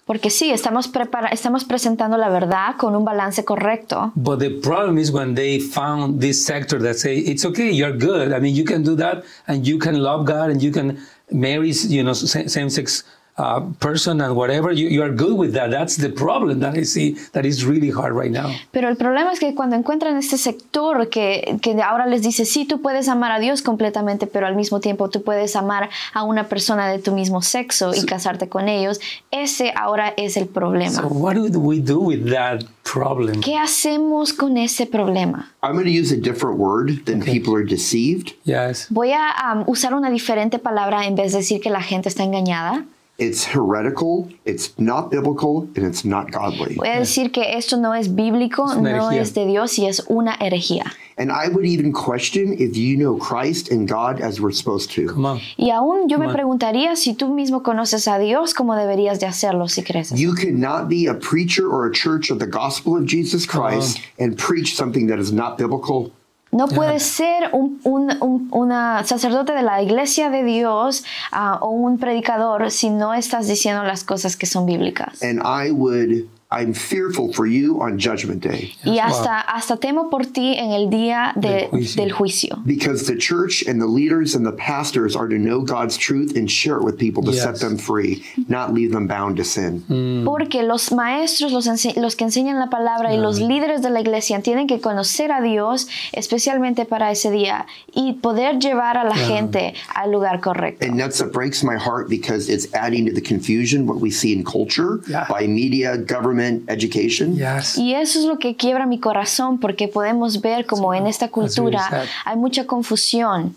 Porque 0.06 0.30
sí, 0.30 0.50
estamos, 0.50 0.88
prepara 0.88 1.28
estamos 1.28 1.64
presentando 1.64 2.16
la 2.16 2.30
verdad 2.30 2.76
con 2.76 2.96
un 2.96 3.04
balance 3.04 3.44
correcto. 3.44 4.12
But 4.16 4.40
the 4.40 4.50
problem 4.60 4.98
is 4.98 5.12
when 5.12 5.34
they 5.34 5.60
found 5.60 6.20
this 6.20 6.44
sector 6.44 6.80
that 6.80 6.98
say 6.98 7.18
it's 7.18 7.44
okay, 7.44 7.70
you're 7.70 7.96
good. 7.96 8.32
I 8.32 8.40
mean, 8.40 8.56
you 8.56 8.64
can 8.64 8.82
do 8.82 8.96
that, 8.96 9.22
and 9.46 9.64
you 9.64 9.78
can 9.78 10.02
love 10.02 10.26
God, 10.26 10.50
and 10.50 10.60
you 10.60 10.72
can 10.72 10.98
marry, 11.30 11.70
you 11.70 12.02
know, 12.02 12.12
same-sex 12.12 13.04
uh, 13.40 13.60
person 13.78 14.20
and 14.20 14.36
whatever, 14.36 14.70
you, 14.72 14.88
you 14.88 15.02
are 15.02 15.10
good 15.10 15.36
with 15.36 15.54
that. 15.54 15.70
That's 15.70 15.96
the 15.96 16.10
problem 16.10 16.60
that 16.60 16.74
I 16.74 16.84
see 16.84 17.16
that 17.32 17.44
is 17.44 17.64
really 17.64 17.90
hard 17.90 18.12
right 18.14 18.30
now. 18.30 18.50
Pero 18.70 18.88
el 18.88 18.96
problema 18.96 19.32
es 19.32 19.40
que 19.40 19.54
cuando 19.54 19.76
encuentran 19.76 20.16
este 20.16 20.36
sector 20.36 21.08
que, 21.08 21.58
que 21.62 21.80
ahora 21.82 22.06
les 22.06 22.22
dice, 22.22 22.44
sí, 22.44 22.66
tú 22.66 22.80
puedes 22.80 23.08
amar 23.08 23.32
a 23.32 23.38
Dios 23.38 23.62
completamente, 23.62 24.26
pero 24.26 24.46
al 24.46 24.54
mismo 24.54 24.80
tiempo 24.80 25.08
tú 25.08 25.22
puedes 25.22 25.56
amar 25.56 25.88
a 26.12 26.22
una 26.22 26.48
persona 26.48 26.88
de 26.88 26.98
tu 26.98 27.12
mismo 27.12 27.42
sexo 27.42 27.92
y 27.94 28.04
casarte 28.04 28.48
con 28.48 28.68
ellos, 28.68 29.00
ese 29.30 29.72
ahora 29.74 30.12
es 30.16 30.36
el 30.36 30.46
problema. 30.46 31.00
So 31.00 31.08
what 31.08 31.34
do 31.34 31.60
we 31.60 31.80
do 31.80 31.98
with 31.98 32.30
that 32.30 32.64
problem? 32.82 33.40
¿Qué 33.40 33.56
hacemos 33.56 34.32
con 34.32 34.56
ese 34.56 34.86
problema? 34.86 35.50
I'm 35.62 35.72
going 35.72 35.84
to 35.84 35.90
use 35.90 36.12
a 36.12 36.20
different 36.20 36.58
word 36.58 37.04
than 37.04 37.22
people 37.22 37.54
are 37.54 37.64
deceived. 37.64 38.32
Yes. 38.44 38.86
Voy 38.90 39.12
a 39.12 39.54
um, 39.54 39.64
usar 39.66 39.94
una 39.94 40.10
diferente 40.10 40.58
palabra 40.58 41.06
en 41.06 41.14
vez 41.14 41.32
de 41.32 41.38
decir 41.38 41.60
que 41.60 41.70
la 41.70 41.82
gente 41.82 42.08
está 42.08 42.24
engañada. 42.24 42.84
It's 43.20 43.44
heretical, 43.44 44.30
it's 44.46 44.72
not 44.78 45.10
biblical, 45.10 45.68
and 45.76 45.84
it's 45.84 46.06
not 46.06 46.30
godly. 46.32 46.76
Voy 46.76 46.88
a 46.88 47.00
decir 47.00 47.30
que 47.32 47.42
esto 47.54 47.76
no 47.76 47.92
es 47.92 48.08
bíblico, 48.08 48.64
Es 48.70 48.76
una 48.78 48.92
no 48.96 49.10
herejía. 49.10 49.20
es 49.20 49.34
de 49.34 49.44
Dios 49.46 49.78
y 49.78 49.86
es 49.86 50.02
una 50.08 50.36
herejía. 50.40 50.90
And 51.18 51.30
I 51.30 51.48
would 51.48 51.66
even 51.66 51.92
question 51.92 52.54
if 52.58 52.74
you 52.78 52.96
know 52.96 53.18
Christ 53.18 53.70
and 53.70 53.86
God 53.86 54.22
as 54.22 54.40
we're 54.40 54.52
supposed 54.52 54.90
to. 54.92 55.06
Come 55.06 55.26
on. 55.26 55.40
Y 55.58 55.68
aún 55.70 56.08
yo 56.08 56.16
me 56.16 56.24
Come 56.24 56.28
on. 56.28 56.34
preguntaría 56.34 56.96
si 56.96 57.12
tú 57.12 57.28
mismo 57.28 57.62
conoces 57.62 58.08
a 58.08 58.18
Dios, 58.18 58.54
¿cómo 58.54 58.74
deberías 58.74 59.20
de 59.20 59.26
hacerlo 59.26 59.68
si 59.68 59.82
crees? 59.82 60.12
You 60.12 60.32
cannot 60.34 60.88
be 60.88 61.06
a 61.06 61.12
preacher 61.14 61.68
or 61.68 61.86
a 61.86 61.92
church 61.92 62.30
of 62.30 62.38
the 62.38 62.46
gospel 62.46 62.96
of 62.96 63.04
Jesus 63.04 63.44
Christ 63.46 63.98
and 64.18 64.34
preach 64.38 64.74
something 64.74 65.08
that 65.08 65.18
is 65.18 65.30
not 65.30 65.58
biblical. 65.58 66.10
No 66.52 66.66
puedes 66.66 67.04
ser 67.04 67.50
un, 67.52 67.80
un- 67.84 68.16
un- 68.20 68.48
una 68.50 69.04
sacerdote 69.04 69.52
de 69.52 69.62
la 69.62 69.82
iglesia 69.82 70.30
de 70.30 70.42
Dios 70.42 71.04
ah, 71.30 71.58
o 71.60 71.70
un 71.70 71.98
predicador 71.98 72.70
si 72.72 72.90
no 72.90 73.14
estás 73.14 73.46
diciendo 73.46 73.84
las 73.84 74.02
cosas 74.02 74.36
que 74.36 74.46
son 74.46 74.66
bíblicas. 74.66 75.22
And 75.22 75.40
I 75.44 75.70
would, 75.70 76.26
I'm 76.52 76.74
fearful 76.74 77.32
for 77.32 77.46
you 77.46 77.80
on 77.80 77.96
Judgment 77.98 78.42
Day 78.42 78.74
Y 78.84 78.98
hasta, 78.98 79.38
hasta 79.40 79.76
temo 79.76 80.10
por 80.10 80.24
ti 80.26 80.56
en 80.56 80.72
el 80.72 80.90
día 80.90 81.32
de- 81.36 81.48
Del 81.48 81.68
juicio. 81.70 82.02
del 82.02 82.12
juicio. 82.12 82.58
because 82.66 83.06
the 83.06 83.16
church 83.16 83.62
and 83.68 83.80
the 83.80 83.86
leaders 83.86 84.34
and 84.34 84.44
the 84.44 84.50
pastors 84.56 85.14
are 85.14 85.28
to 85.28 85.38
know 85.38 85.60
God's 85.62 85.96
truth 85.96 86.34
and 86.36 86.50
share 86.50 86.76
it 86.78 86.82
with 86.82 86.98
people 86.98 87.22
to 87.22 87.32
set 87.32 87.60
them 87.60 87.78
free, 87.78 88.24
not 88.48 88.74
leave 88.74 88.90
them 88.90 89.06
bound 89.06 89.36
to 89.36 89.44
sin. 89.44 89.84
Mm. 89.88 90.24
Porque 90.24 90.64
los 90.64 90.90
maestros, 90.90 91.52
los, 91.52 91.68
ense- 91.68 91.96
los 91.96 92.16
que 92.16 92.24
enseñan 92.24 92.58
la 92.58 92.68
palabra 92.68 93.14
y 93.14 93.18
los 93.18 93.38
líderes 93.40 93.80
de 93.80 93.90
la 93.90 94.00
iglesia 94.00 94.40
tienen 94.40 94.66
que 94.66 94.80
conocer 94.80 95.30
a 95.30 95.40
Dios 95.40 95.86
especialmente 96.12 96.84
para 96.84 97.12
ese 97.12 97.30
día 97.30 97.66
y 97.94 98.14
poder 98.14 98.58
llevar 98.58 98.96
a 98.96 99.04
la 99.04 99.14
gente 99.14 99.74
al 99.94 100.10
lugar 100.10 100.40
correcto. 100.40 100.84
And 100.84 100.98
that's 100.98 101.20
what 101.20 101.30
breaks 101.32 101.62
my 101.62 101.76
heart 101.76 102.08
because 102.08 102.48
it's 102.52 102.66
adding 102.74 103.06
to 103.06 103.12
the 103.12 103.22
confusion 103.22 103.86
what 103.86 104.00
we 104.00 104.10
see 104.10 104.32
in 104.32 104.42
culture 104.44 104.98
Yeah. 105.08 105.26
by 105.28 105.46
media, 105.46 105.96
government, 105.96 106.39
education. 106.40 107.36
Yes. 107.36 107.78
Y 107.78 107.94
eso 107.94 108.18
es 108.18 108.24
lo 108.24 108.38
que 108.38 108.56
quiebra 108.56 108.86
mi 108.86 108.98
corazón 108.98 109.58
porque 109.58 109.88
podemos 109.88 110.40
ver 110.40 110.66
como 110.66 110.94
en 110.94 111.06
esta 111.06 111.28
cultura 111.28 112.06
hay 112.24 112.36
mucha 112.36 112.66
confusión. 112.66 113.54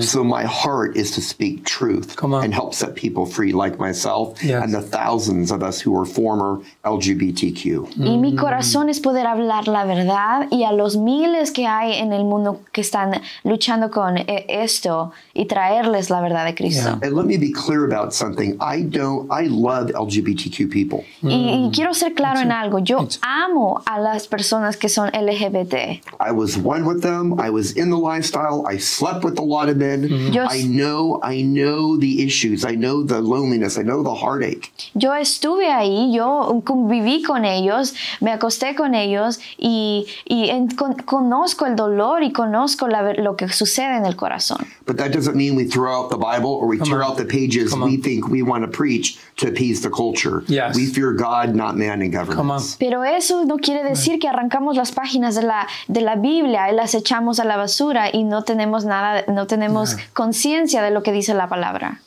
So 0.00 0.22
my 0.22 0.44
heart 0.44 0.96
is 0.96 1.10
to 1.12 1.22
speak 1.22 1.64
truth 1.64 2.14
Come 2.16 2.34
on. 2.34 2.44
and 2.44 2.52
help 2.52 2.74
set 2.74 2.94
people 2.96 3.24
free 3.24 3.52
like 3.52 3.78
myself 3.78 4.34
Yes. 4.42 4.62
and 4.62 4.74
the 4.74 4.82
thousands 4.82 5.50
of 5.50 5.62
us 5.62 5.80
who 5.80 5.96
are 5.98 6.04
former 6.04 6.60
LGBTQ. 6.84 7.88
Y 7.96 8.16
Mm. 8.16 8.20
mi 8.20 8.34
corazón 8.36 8.88
es 8.90 9.00
poder 9.00 9.26
hablar 9.26 9.68
la 9.68 9.84
verdad 9.84 10.48
y 10.50 10.64
a 10.64 10.72
los 10.72 10.96
miles 10.96 11.50
que 11.50 11.66
hay 11.66 11.94
en 11.98 12.12
el 12.12 12.24
mundo 12.24 12.60
que 12.72 12.82
están 12.82 13.22
luchando 13.44 13.90
con 13.90 14.18
eh, 14.18 14.44
esto 14.48 15.12
y 15.34 15.46
traerles 15.46 16.10
la 16.10 16.20
verdad 16.20 16.44
de 16.44 16.54
Cristo. 16.54 16.98
Yeah. 17.00 17.08
And 17.08 17.16
let 17.16 17.24
me 17.26 17.38
be 17.38 17.52
clear 17.52 17.84
about 17.84 18.12
something. 18.12 18.56
I 18.60 18.82
don't 18.82 19.30
I 19.30 19.46
love 19.48 19.90
LGBTQ 19.94 20.68
people. 20.70 21.04
Y, 21.22 21.28
y 21.66 21.70
quiero 21.72 21.94
ser 21.94 22.14
claro 22.14 22.40
en 22.40 22.52
algo, 22.52 22.80
yo 22.80 23.06
amo 23.22 23.80
a 23.86 23.98
las 23.98 24.26
personas 24.28 24.76
que 24.76 24.88
son 24.88 25.10
LGBT. 25.14 26.02
I 26.20 26.32
was 26.32 26.58
one 26.58 26.84
with 26.84 27.00
them. 27.02 27.38
I 27.40 27.50
was 27.50 27.72
in 27.76 27.88
the 27.90 27.96
lifestyle. 27.98 28.64
I 28.66 28.78
slept 28.78 29.24
with 29.24 29.38
a 29.38 29.42
lot 29.60 29.68
of 29.68 29.76
men. 29.76 30.32
Yo- 30.32 30.46
I 30.48 30.62
know 30.64 31.20
I 31.22 31.42
know 31.42 31.96
the 31.98 32.22
issues. 32.24 32.64
I 32.64 32.74
know 32.76 33.02
the 33.04 33.20
loneliness. 33.20 33.76
I 33.78 33.82
know 33.82 34.02
the 34.02 34.14
heartache. 34.14 34.70
Yo 34.94 35.12
estuve 35.14 35.70
ahí, 35.70 36.12
yo 36.12 36.62
conviví 36.64 37.22
con 37.22 37.44
ellos, 37.44 37.94
me 38.20 38.32
acosté 38.32 38.74
con 38.74 38.94
ellos 38.94 39.38
y, 39.58 40.06
y 40.24 40.50
en- 40.50 40.68
con- 40.68 40.94
conozco 40.94 41.66
el 41.66 41.76
dolor 41.76 42.22
y 42.22 42.32
conozco 42.32 42.88
la 42.88 43.12
lo 43.14 43.36
que 43.36 43.48
sucede 43.48 43.96
en 43.96 44.06
el 44.06 44.16
corazón. 44.16 44.66
But 44.86 44.96
that 44.98 45.10
doesn't 45.12 45.36
mean 45.36 45.56
we 45.56 45.64
throw 45.64 45.90
out 45.92 46.10
the 46.10 46.16
Bible 46.16 46.50
or 46.50 46.66
we 46.66 46.78
tear 46.78 47.02
on. 47.02 47.10
out 47.12 47.16
the 47.16 47.24
pages 47.24 47.70
Come 47.70 47.84
we 47.84 47.96
on. 47.96 48.02
think 48.02 48.28
we 48.28 48.42
want 48.42 48.64
to 48.64 48.70
preach 48.70 49.18
to 49.36 49.48
appease 49.48 49.80
the 49.82 49.90
culture. 49.90 50.42
Yes. 50.48 50.74
We 50.76 50.86
fear 50.86 51.12
God, 51.12 51.54
not 51.54 51.76
man 51.76 52.02
on. 52.02 52.10
governments. 52.10 52.76
Pero 52.78 53.04
eso 53.04 53.44
no 53.44 53.56
quiere 53.58 53.82
decir 53.84 54.18
que 54.18 54.28
arrancamos 54.28 54.76
las 54.76 54.92
páginas 54.92 55.34
de 55.34 55.42
la, 55.42 55.66
de 55.88 56.00
la 56.00 56.16
Biblia 56.16 56.70
y 56.70 56.74
las 56.74 56.94
echamos 56.94 57.38
a 57.40 57.44
la 57.44 57.56
basura 57.56 58.10
y 58.12 58.24
no 58.24 58.42
tenemos 58.42 58.84
nada, 58.84 59.24
no 59.28 59.46
tenemos 59.50 59.96
conciencia 60.14 60.82
de 60.82 60.90
lo 60.90 61.02
que 61.02 61.12
dice 61.12 61.34
la 61.34 61.48
palabra. 61.48 62.00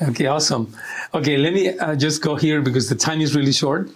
Okay, 0.00 0.26
awesome. 0.26 0.66
Okay, 1.12 1.36
let 1.36 1.52
me 1.52 1.68
uh, 1.68 1.94
just 1.94 2.22
go 2.22 2.34
here 2.36 2.62
because 2.62 2.88
the 2.88 2.94
time 2.94 3.20
is 3.20 3.34
really 3.34 3.52
short. 3.52 3.90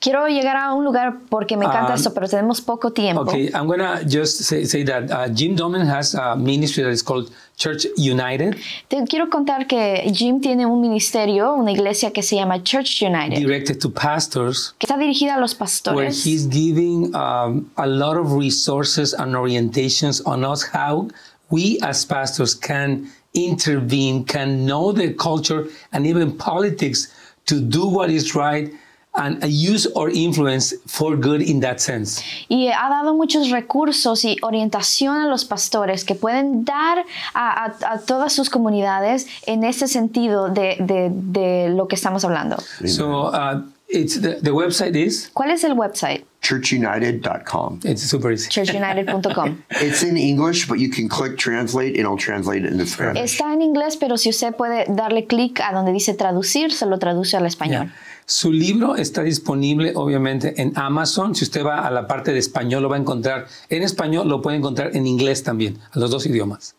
Quiero 0.00 0.26
llegar 0.26 0.56
a 0.56 0.74
un 0.74 0.84
lugar 0.84 1.14
porque 1.30 1.56
me 1.56 1.64
encanta 1.64 1.92
Um, 1.92 1.98
esto, 1.98 2.12
pero 2.12 2.26
tenemos 2.28 2.60
poco 2.60 2.90
tiempo. 2.90 3.22
Okay, 3.22 3.50
I'm 3.54 3.66
gonna 3.66 4.02
just 4.04 4.42
say, 4.42 4.64
say 4.66 4.82
that 4.84 5.10
uh, 5.10 5.28
Jim 5.32 5.54
Doman 5.54 5.86
has 5.86 6.14
a 6.14 6.34
ministry 6.36 6.82
that 6.82 6.90
is 6.90 7.02
called 7.02 7.30
Church 7.56 7.86
United, 7.96 8.56
Te 8.88 9.04
quiero 9.08 9.30
contar 9.30 9.66
que 9.66 10.02
Jim 10.12 10.40
tiene 10.40 10.66
un 10.66 10.80
ministerio, 10.80 11.54
una 11.54 11.70
iglesia 11.70 12.10
que 12.10 12.22
se 12.22 12.34
llama 12.36 12.62
Church 12.62 13.00
United, 13.00 13.38
directed 13.38 13.78
to 13.80 13.88
pastors, 13.88 14.74
que 14.78 14.86
está 14.86 14.98
dirigida 14.98 15.36
a 15.36 15.40
los 15.40 15.52
where 15.52 15.60
pastores. 15.60 16.24
he's 16.26 16.48
giving 16.48 17.14
um, 17.14 17.70
a 17.76 17.86
lot 17.86 18.16
of 18.18 18.32
resources 18.32 19.14
and 19.14 19.34
orientations 19.36 20.20
on 20.26 20.44
us 20.44 20.64
how 20.74 21.08
we 21.54 21.78
as 21.82 22.04
pastors 22.04 22.52
can 22.54 22.88
intervene, 23.34 24.24
can 24.24 24.64
know 24.66 24.92
the 24.92 25.08
culture 25.14 25.62
and 25.92 26.06
even 26.06 26.36
politics 26.36 27.08
to 27.46 27.60
do 27.60 27.86
what 27.86 28.08
is 28.10 28.34
right 28.34 28.72
and 29.16 29.38
use 29.44 29.86
our 29.94 30.10
influence 30.10 30.74
for 30.88 31.14
good 31.16 31.40
in 31.40 31.60
that 31.60 31.78
sense. 31.80 32.20
Y 32.48 32.68
ha 32.72 32.88
dado 32.88 33.14
muchos 33.14 33.48
recursos 33.50 34.24
y 34.24 34.36
orientación 34.42 35.16
a 35.16 35.28
los 35.28 35.44
pastores 35.44 36.04
que 36.04 36.16
pueden 36.16 36.64
dar 36.64 37.04
a, 37.32 37.64
a- 37.66 37.92
a 37.94 37.98
todas 38.00 38.32
sus 38.32 38.50
comunidades 38.50 39.26
en 39.46 39.62
ese 39.62 39.86
sentido 39.86 40.48
de, 40.48 40.76
de- 40.80 41.10
de 41.12 41.68
lo 41.68 41.86
que 41.86 41.94
estamos 41.94 42.24
hablando. 42.24 42.56
So 42.86 43.26
uh, 43.28 43.62
it's 43.88 44.20
the, 44.20 44.40
the 44.42 44.50
website 44.52 44.96
is 44.96 45.30
¿Cuál 45.32 45.50
es 45.52 45.62
el 45.62 45.74
website? 45.74 46.24
Churchunited.com. 46.44 47.80
it's 47.84 48.02
super 48.02 48.30
easy. 48.32 48.50
churchunited.com. 48.50 49.64
It's 49.80 50.02
in 50.02 50.16
English, 50.16 50.68
but 50.68 50.78
you 50.78 50.90
can 50.90 51.08
click 51.08 51.38
translate 51.38 51.96
and 51.96 52.00
it'll 52.00 52.18
translate 52.18 52.64
it 52.64 52.72
into 52.72 52.86
Spanish. 52.86 53.22
Está 53.22 53.52
en 53.52 53.62
inglés, 53.62 53.96
pero 53.96 54.18
si 54.18 54.28
usted 54.28 54.54
puede 54.54 54.84
darle 54.88 55.26
clic 55.26 55.60
a 55.60 55.72
donde 55.72 55.92
dice 55.92 56.14
traducir, 56.14 56.72
se 56.72 56.86
lo 56.86 56.98
traduce 56.98 57.36
al 57.36 57.46
español. 57.46 57.90
Su 58.26 58.52
libro 58.52 58.96
está 58.96 59.22
disponible 59.22 59.92
obviamente 59.94 60.60
en 60.60 60.72
Amazon. 60.76 61.34
Si 61.34 61.44
usted 61.44 61.64
va 61.64 61.86
a 61.86 61.90
la 61.90 62.06
parte 62.06 62.32
de 62.32 62.38
español 62.38 62.82
lo 62.82 62.88
va 62.88 62.96
a 62.96 63.00
encontrar 63.00 63.46
en 63.68 63.82
español, 63.82 64.28
lo 64.28 64.40
puede 64.40 64.56
encontrar 64.56 64.96
en 64.96 65.06
inglés 65.06 65.42
también, 65.42 65.78
a 65.92 65.98
los 65.98 66.10
dos 66.10 66.26
idiomas. 66.26 66.74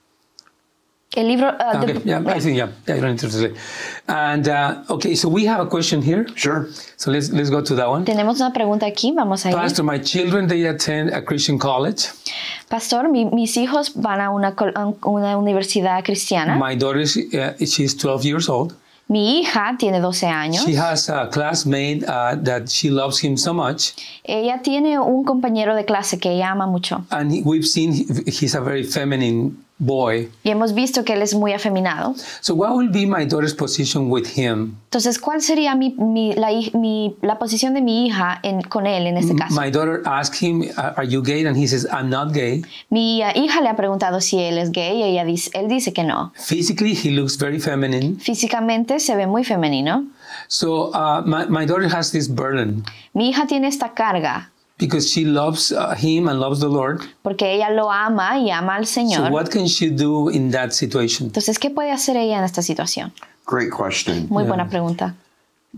El 1.16 1.28
libro... 1.28 1.48
uh, 1.50 1.78
Okay, 1.82 1.94
the- 1.94 2.02
yeah, 2.10 2.22
I 2.26 2.40
think 2.40 2.58
yeah, 2.58 2.68
yeah, 2.88 2.96
you 2.96 3.02
don't 3.02 3.12
need 3.12 3.20
to 3.20 3.28
translate. 3.30 3.56
And 4.08 4.48
uh, 4.48 4.84
okay, 4.90 5.16
so 5.16 5.30
we 5.30 5.46
have 5.46 5.60
a 5.62 5.66
question 5.70 6.02
here. 6.02 6.26
Sure. 6.36 6.68
So 6.98 7.12
let's 7.12 7.32
let's 7.32 7.50
go 7.50 7.62
to 7.62 7.76
that 7.76 7.90
one. 7.90 8.04
Tenemos 8.06 8.40
una 8.40 8.52
pregunta 8.54 8.86
aquí, 8.86 9.14
vamos 9.16 9.46
a 9.46 9.50
ir. 9.52 9.56
Pastor, 9.56 9.84
my 9.84 10.00
children 10.00 10.48
they 10.48 10.66
attend 10.68 11.14
a 11.14 11.22
Christian 11.24 11.58
college. 11.58 12.10
Pastor, 12.70 13.08
mi- 13.10 13.26
mis 13.26 13.56
hijos 13.58 13.94
van 13.96 14.20
a 14.22 14.30
una, 14.32 14.54
una 15.06 15.38
universidad 15.38 16.04
cristiana. 16.04 16.56
My 16.58 16.76
daughter, 16.76 17.02
is, 17.02 17.16
uh, 17.18 17.54
she's 17.66 17.96
12 17.96 18.24
years 18.26 18.50
old. 18.50 18.74
Mi 19.08 19.40
hija 19.42 19.76
tiene 19.78 20.00
12 20.02 20.26
años. 20.26 20.66
She 20.66 20.74
has 20.76 21.10
a 21.10 21.30
classmate 21.32 22.04
uh, 22.08 22.36
that 22.44 22.68
she 22.70 22.90
loves 22.90 23.24
him 23.24 23.38
so 23.38 23.54
much, 23.54 23.94
Ella 24.24 24.62
tiene 24.64 24.98
un 24.98 25.24
compañero 25.24 25.76
de 25.76 25.86
clase 25.86 26.18
que 26.20 26.32
ella 26.32 26.50
ama 26.52 26.66
mucho. 26.66 27.06
and 27.12 27.32
he, 27.32 27.44
we've 27.44 27.68
seen 27.68 27.94
he- 27.94 28.06
he's 28.32 28.56
a 28.56 28.62
very 28.62 28.84
feminine 28.84 29.56
boy. 29.78 30.30
Y 30.44 30.50
hemos 30.52 30.74
visto 30.74 31.04
que 31.04 31.14
él 31.14 31.22
es 31.22 31.34
muy 31.36 31.54
afeminado. 31.54 32.16
So 32.42 32.54
what 32.56 32.76
will 32.76 32.90
be 32.90 33.06
my 33.06 33.26
daughter's 33.26 33.54
position 33.54 34.10
with 34.10 34.26
him? 34.38 34.76
Entonces, 34.86 35.20
¿cuál 35.20 35.42
sería 35.42 35.76
mi, 35.76 35.94
mi- 35.98 36.34
la, 36.34 36.50
mi- 36.74 37.16
la 37.22 37.38
posición 37.38 37.74
de 37.74 37.82
mi 37.82 38.06
hija 38.08 38.40
en- 38.44 38.62
con 38.62 38.88
él 38.88 39.08
en 39.08 39.18
este 39.18 39.36
caso? 39.36 39.60
My 39.60 39.70
daughter 39.70 40.02
asked 40.06 40.42
him, 40.42 40.64
"Are 40.78 41.06
you 41.08 41.22
gay?" 41.22 41.46
And 41.46 41.58
he 41.58 41.68
says, 41.68 41.86
"I'm 41.92 42.10
not 42.10 42.34
gay." 42.34 42.64
Mi 42.90 43.22
uh, 43.22 43.32
hija 43.36 43.62
le 43.62 43.70
ha 43.70 43.76
preguntado 43.76 44.22
si 44.22 44.38
él 44.40 44.58
es 44.58 44.72
gay 44.72 45.00
y 45.00 45.04
ella 45.04 45.26
dice, 45.26 45.50
él 45.54 45.68
dice 45.68 45.92
que 45.92 46.04
no. 46.04 46.32
Physically, 46.36 46.94
he 46.96 47.12
looks 47.12 47.38
very 47.38 47.60
feminine. 47.60 48.18
Físicamente 48.20 49.00
se 49.00 49.16
ve 49.16 49.28
muy 49.28 49.44
femenino. 49.44 50.06
So 50.48 50.92
uh, 50.94 51.22
my, 51.26 51.46
my 51.48 51.66
daughter 51.66 51.88
has 51.94 52.12
this 52.12 52.28
burden 52.30 52.84
Mi 53.14 53.30
hija 53.30 53.48
tiene 53.48 53.68
esta 53.68 53.94
carga 53.94 54.52
because 54.78 55.10
she 55.10 55.24
loves 55.26 55.72
uh, 55.72 55.96
him 55.96 56.28
and 56.28 56.40
loves 56.40 56.60
the 56.60 56.68
Lord. 56.70 57.02
porque 57.24 57.44
ella 57.54 57.70
lo 57.70 57.90
ama 57.92 58.38
y 58.40 58.50
ama 58.52 58.76
al 58.76 58.86
Señor. 58.86 59.16
So 59.18 59.24
Señor. 59.24 59.32
what 59.32 59.50
can 59.50 59.68
she 59.68 59.90
do 59.90 60.30
in 60.30 60.52
that 60.52 60.72
situation? 60.72 61.28
Entonces, 61.28 61.60
¿qué 61.60 61.70
puede 61.70 61.92
hacer 61.92 62.18
ella 62.18 62.38
en 62.38 62.44
esta 62.44 62.62
situación? 62.62 63.14
Great 63.46 63.72
question. 63.72 64.28
Muy 64.30 64.44
buena 64.44 64.68
pregunta. 64.70 65.16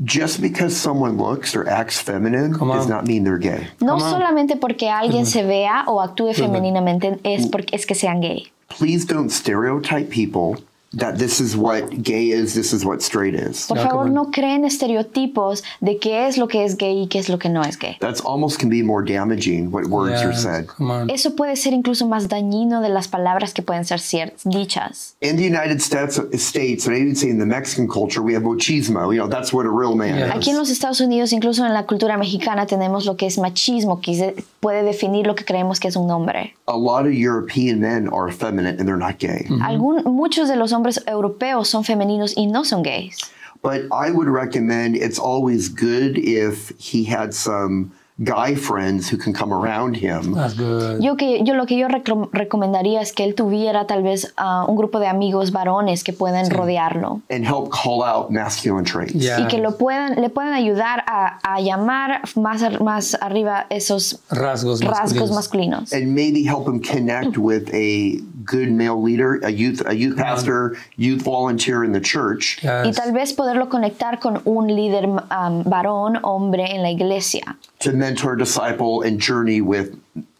Just 0.03 0.41
because 0.41 0.75
someone 0.75 1.17
looks 1.17 1.55
or 1.55 1.67
acts 1.67 1.99
feminine 1.99 2.53
Come 2.53 2.71
does 2.71 2.85
on. 2.85 2.89
not 2.89 3.07
mean 3.07 3.23
they're 3.23 3.39
gay. 3.39 3.67
No 3.81 3.93
Come 3.97 4.03
on. 4.03 4.11
solamente 4.11 4.55
porque 4.55 4.89
alguien 4.89 5.25
se 5.25 5.43
vea 5.43 5.85
o 5.87 6.01
actúe 6.01 6.33
femeninamente 6.33 7.19
es 7.23 7.47
porque 7.47 7.75
es 7.75 7.85
que 7.87 7.95
sean 7.95 8.21
gay. 8.21 8.51
Please 8.69 9.05
don't 9.05 9.31
stereotype 9.31 10.09
people 10.11 10.61
that 10.93 11.17
this 11.17 11.39
is 11.39 11.55
what 11.55 11.89
gay 12.03 12.29
is, 12.29 12.53
this 12.53 12.73
is 12.73 12.85
what 12.85 13.01
straight 13.01 13.33
is. 13.35 13.65
Por 13.67 13.77
favor, 13.77 14.09
no 14.09 14.31
creen 14.31 14.63
estereotipos 14.65 15.63
de 15.81 15.97
qué 15.99 16.27
es 16.27 16.37
lo 16.37 16.47
que 16.47 16.63
es 16.63 16.77
gay 16.77 17.03
y 17.03 17.07
qué 17.07 17.19
es 17.19 17.29
lo 17.29 17.37
que 17.37 17.49
no 17.49 17.61
es 17.63 17.77
gay. 17.77 17.97
That's 17.99 18.21
almost 18.21 18.59
can 18.59 18.69
be 18.69 18.81
more 18.81 19.03
damaging 19.03 19.71
what 19.71 19.85
words 19.87 20.21
are 20.21 20.31
Yes, 20.31 20.41
said. 20.43 20.67
Come 20.67 20.91
on. 20.91 21.09
Eso 21.09 21.35
puede 21.35 21.55
ser 21.57 21.73
incluso 21.73 22.07
más 22.07 22.27
dañino 22.29 22.81
de 22.81 22.89
las 22.89 23.07
palabras 23.07 23.53
que 23.53 23.61
pueden 23.61 23.85
ser 23.85 23.99
dichas. 24.45 25.15
In 25.21 25.35
the 25.37 25.43
United 25.43 25.81
States, 25.81 26.19
States, 26.33 26.87
and 26.87 26.95
I 26.95 26.99
even 27.01 27.15
say 27.15 27.29
in 27.29 27.39
the 27.39 27.45
Mexican 27.45 27.87
culture, 27.87 28.21
we 28.21 28.33
have 28.33 28.43
machismo. 28.43 29.11
You 29.13 29.19
know, 29.21 29.27
that's 29.27 29.51
what 29.53 29.65
a 29.65 29.69
real 29.69 29.95
man 29.95 30.15
Yeah. 30.17 30.27
is. 30.27 30.35
Aquí 30.35 30.49
en 30.51 30.57
los 30.57 30.69
Estados 30.69 31.01
Unidos, 31.01 31.31
incluso 31.33 31.65
en 31.65 31.73
la 31.73 31.85
cultura 31.85 32.17
mexicana, 32.17 32.65
tenemos 32.65 33.05
lo 33.05 33.15
que 33.17 33.25
es 33.27 33.37
machismo, 33.37 33.99
que 34.01 34.35
puede 34.59 34.83
definir 34.83 35.27
lo 35.27 35.35
que 35.35 35.43
creemos 35.45 35.79
que 35.79 35.87
es 35.89 35.95
un 35.95 36.09
hombre. 36.09 36.55
A 36.67 36.77
lot 36.77 37.05
of 37.05 37.13
European 37.13 37.79
men 37.79 38.07
are 38.11 38.29
effeminate 38.29 38.79
and 38.79 38.87
they're 38.87 38.97
not 38.97 39.19
gay. 39.19 39.45
Algún- 39.61 40.03
muchos 40.05 40.47
de 40.47 40.55
los 40.55 40.71
hombres 40.73 40.76
europeos 41.05 41.67
son 41.69 41.83
femeninos 41.83 42.33
y 42.37 42.45
no 42.47 42.63
son 42.63 42.83
gays. 42.83 43.17
But 43.63 43.85
I 43.91 44.11
would 44.11 44.27
recommend 44.29 44.95
it's 44.95 45.19
always 45.19 45.69
good 45.69 46.17
if 46.17 46.71
he 46.77 47.03
had 47.05 47.33
some 47.33 47.91
guy 48.23 48.55
friends 48.55 49.07
who 49.11 49.15
can 49.17 49.31
come 49.31 49.53
around 49.53 49.95
him 49.95 50.33
That's 50.33 50.55
good. 50.55 51.03
Yo, 51.03 51.15
que, 51.17 51.43
yo 51.45 51.53
lo 51.53 51.67
que 51.67 51.77
yo 51.77 51.87
recom- 51.87 52.29
recomendaría 52.31 52.99
es 52.99 53.13
que 53.13 53.23
él 53.23 53.35
tuviera 53.35 53.85
tal 53.85 54.01
vez 54.01 54.33
ah, 54.37 54.65
un 54.67 54.75
grupo 54.75 54.99
de 54.99 55.05
amigos 55.07 55.51
varones 55.51 56.03
que 56.03 56.13
puedan 56.13 56.49
rodearlo 56.49 57.21
and 57.29 57.45
help 57.45 57.69
call 57.71 58.01
out 58.03 58.31
masculine 58.31 58.85
traits. 58.85 59.13
Yeah. 59.13 59.41
y 59.41 59.47
que 59.47 59.59
lo 59.59 59.77
puedan, 59.77 60.19
le 60.19 60.29
puedan 60.31 60.53
ayudar 60.53 61.03
a, 61.05 61.37
a 61.43 61.61
llamar 61.61 62.21
más, 62.35 62.63
ar- 62.63 62.81
más 62.81 63.15
arriba 63.21 63.67
esos 63.69 64.19
Rasgos 64.31 64.81
rasgos 64.83 65.29
masculinos. 65.29 65.91
masculinos. 65.91 65.93
And 65.93 66.15
maybe 66.15 66.43
help 66.43 66.67
him 66.67 66.79
connect 66.81 67.37
with 67.37 67.69
a 67.71 68.17
good 68.47 68.71
male 68.71 68.99
leader, 69.01 69.39
a 69.43 69.51
youth, 69.51 69.83
a 69.85 69.93
youth 69.93 70.15
pastor, 70.17 70.75
youth 70.95 71.21
volunteer 71.21 71.83
in 71.83 71.91
the 71.91 71.99
church, 72.01 72.57
Y 72.63 72.67
Yes. 72.87 72.95
tal 72.95 73.11
vez 73.11 73.33
poderlo 73.33 73.67
conectar 73.69 74.19
con 74.19 74.41
un 74.45 74.67
líder 74.67 75.05
um, 75.05 75.63
varón, 75.65 76.17
hombre 76.23 76.63
en 76.73 76.81
la 76.81 76.89
iglesia, 76.89 77.57
to 77.79 77.91
mentor, 77.91 78.35
disciple, 78.37 79.03
and 79.05 79.19
journey 79.21 79.61
with 79.61 79.91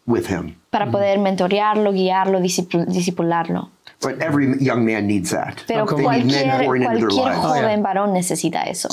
with 0.06 0.26
him. 0.26 0.56
para 0.70 0.90
poder 0.90 1.18
mentorearlo, 1.18 1.92
guiarlo, 1.92 2.40
discipu- 2.40 2.86
discipularlo. 2.86 3.70
But 4.00 4.22
every 4.22 4.56
young 4.58 4.84
man 4.84 5.06
needs 5.06 5.30
that. 5.30 5.62
Pero 5.66 5.82
Okay. 5.84 5.96
They 5.96 6.22
need 6.22 6.32
men 6.32 6.44
cualquier, 6.48 6.64
pouring 6.64 6.82
into 6.82 6.98
their 6.98 7.08
cualquier 7.08 7.34
lives. 7.34 7.44
Oh, 7.44 7.54
yeah. 7.54 7.62
joven 7.62 7.82
varón 7.82 8.12
necesita 8.14 8.62
eso. 8.68 8.88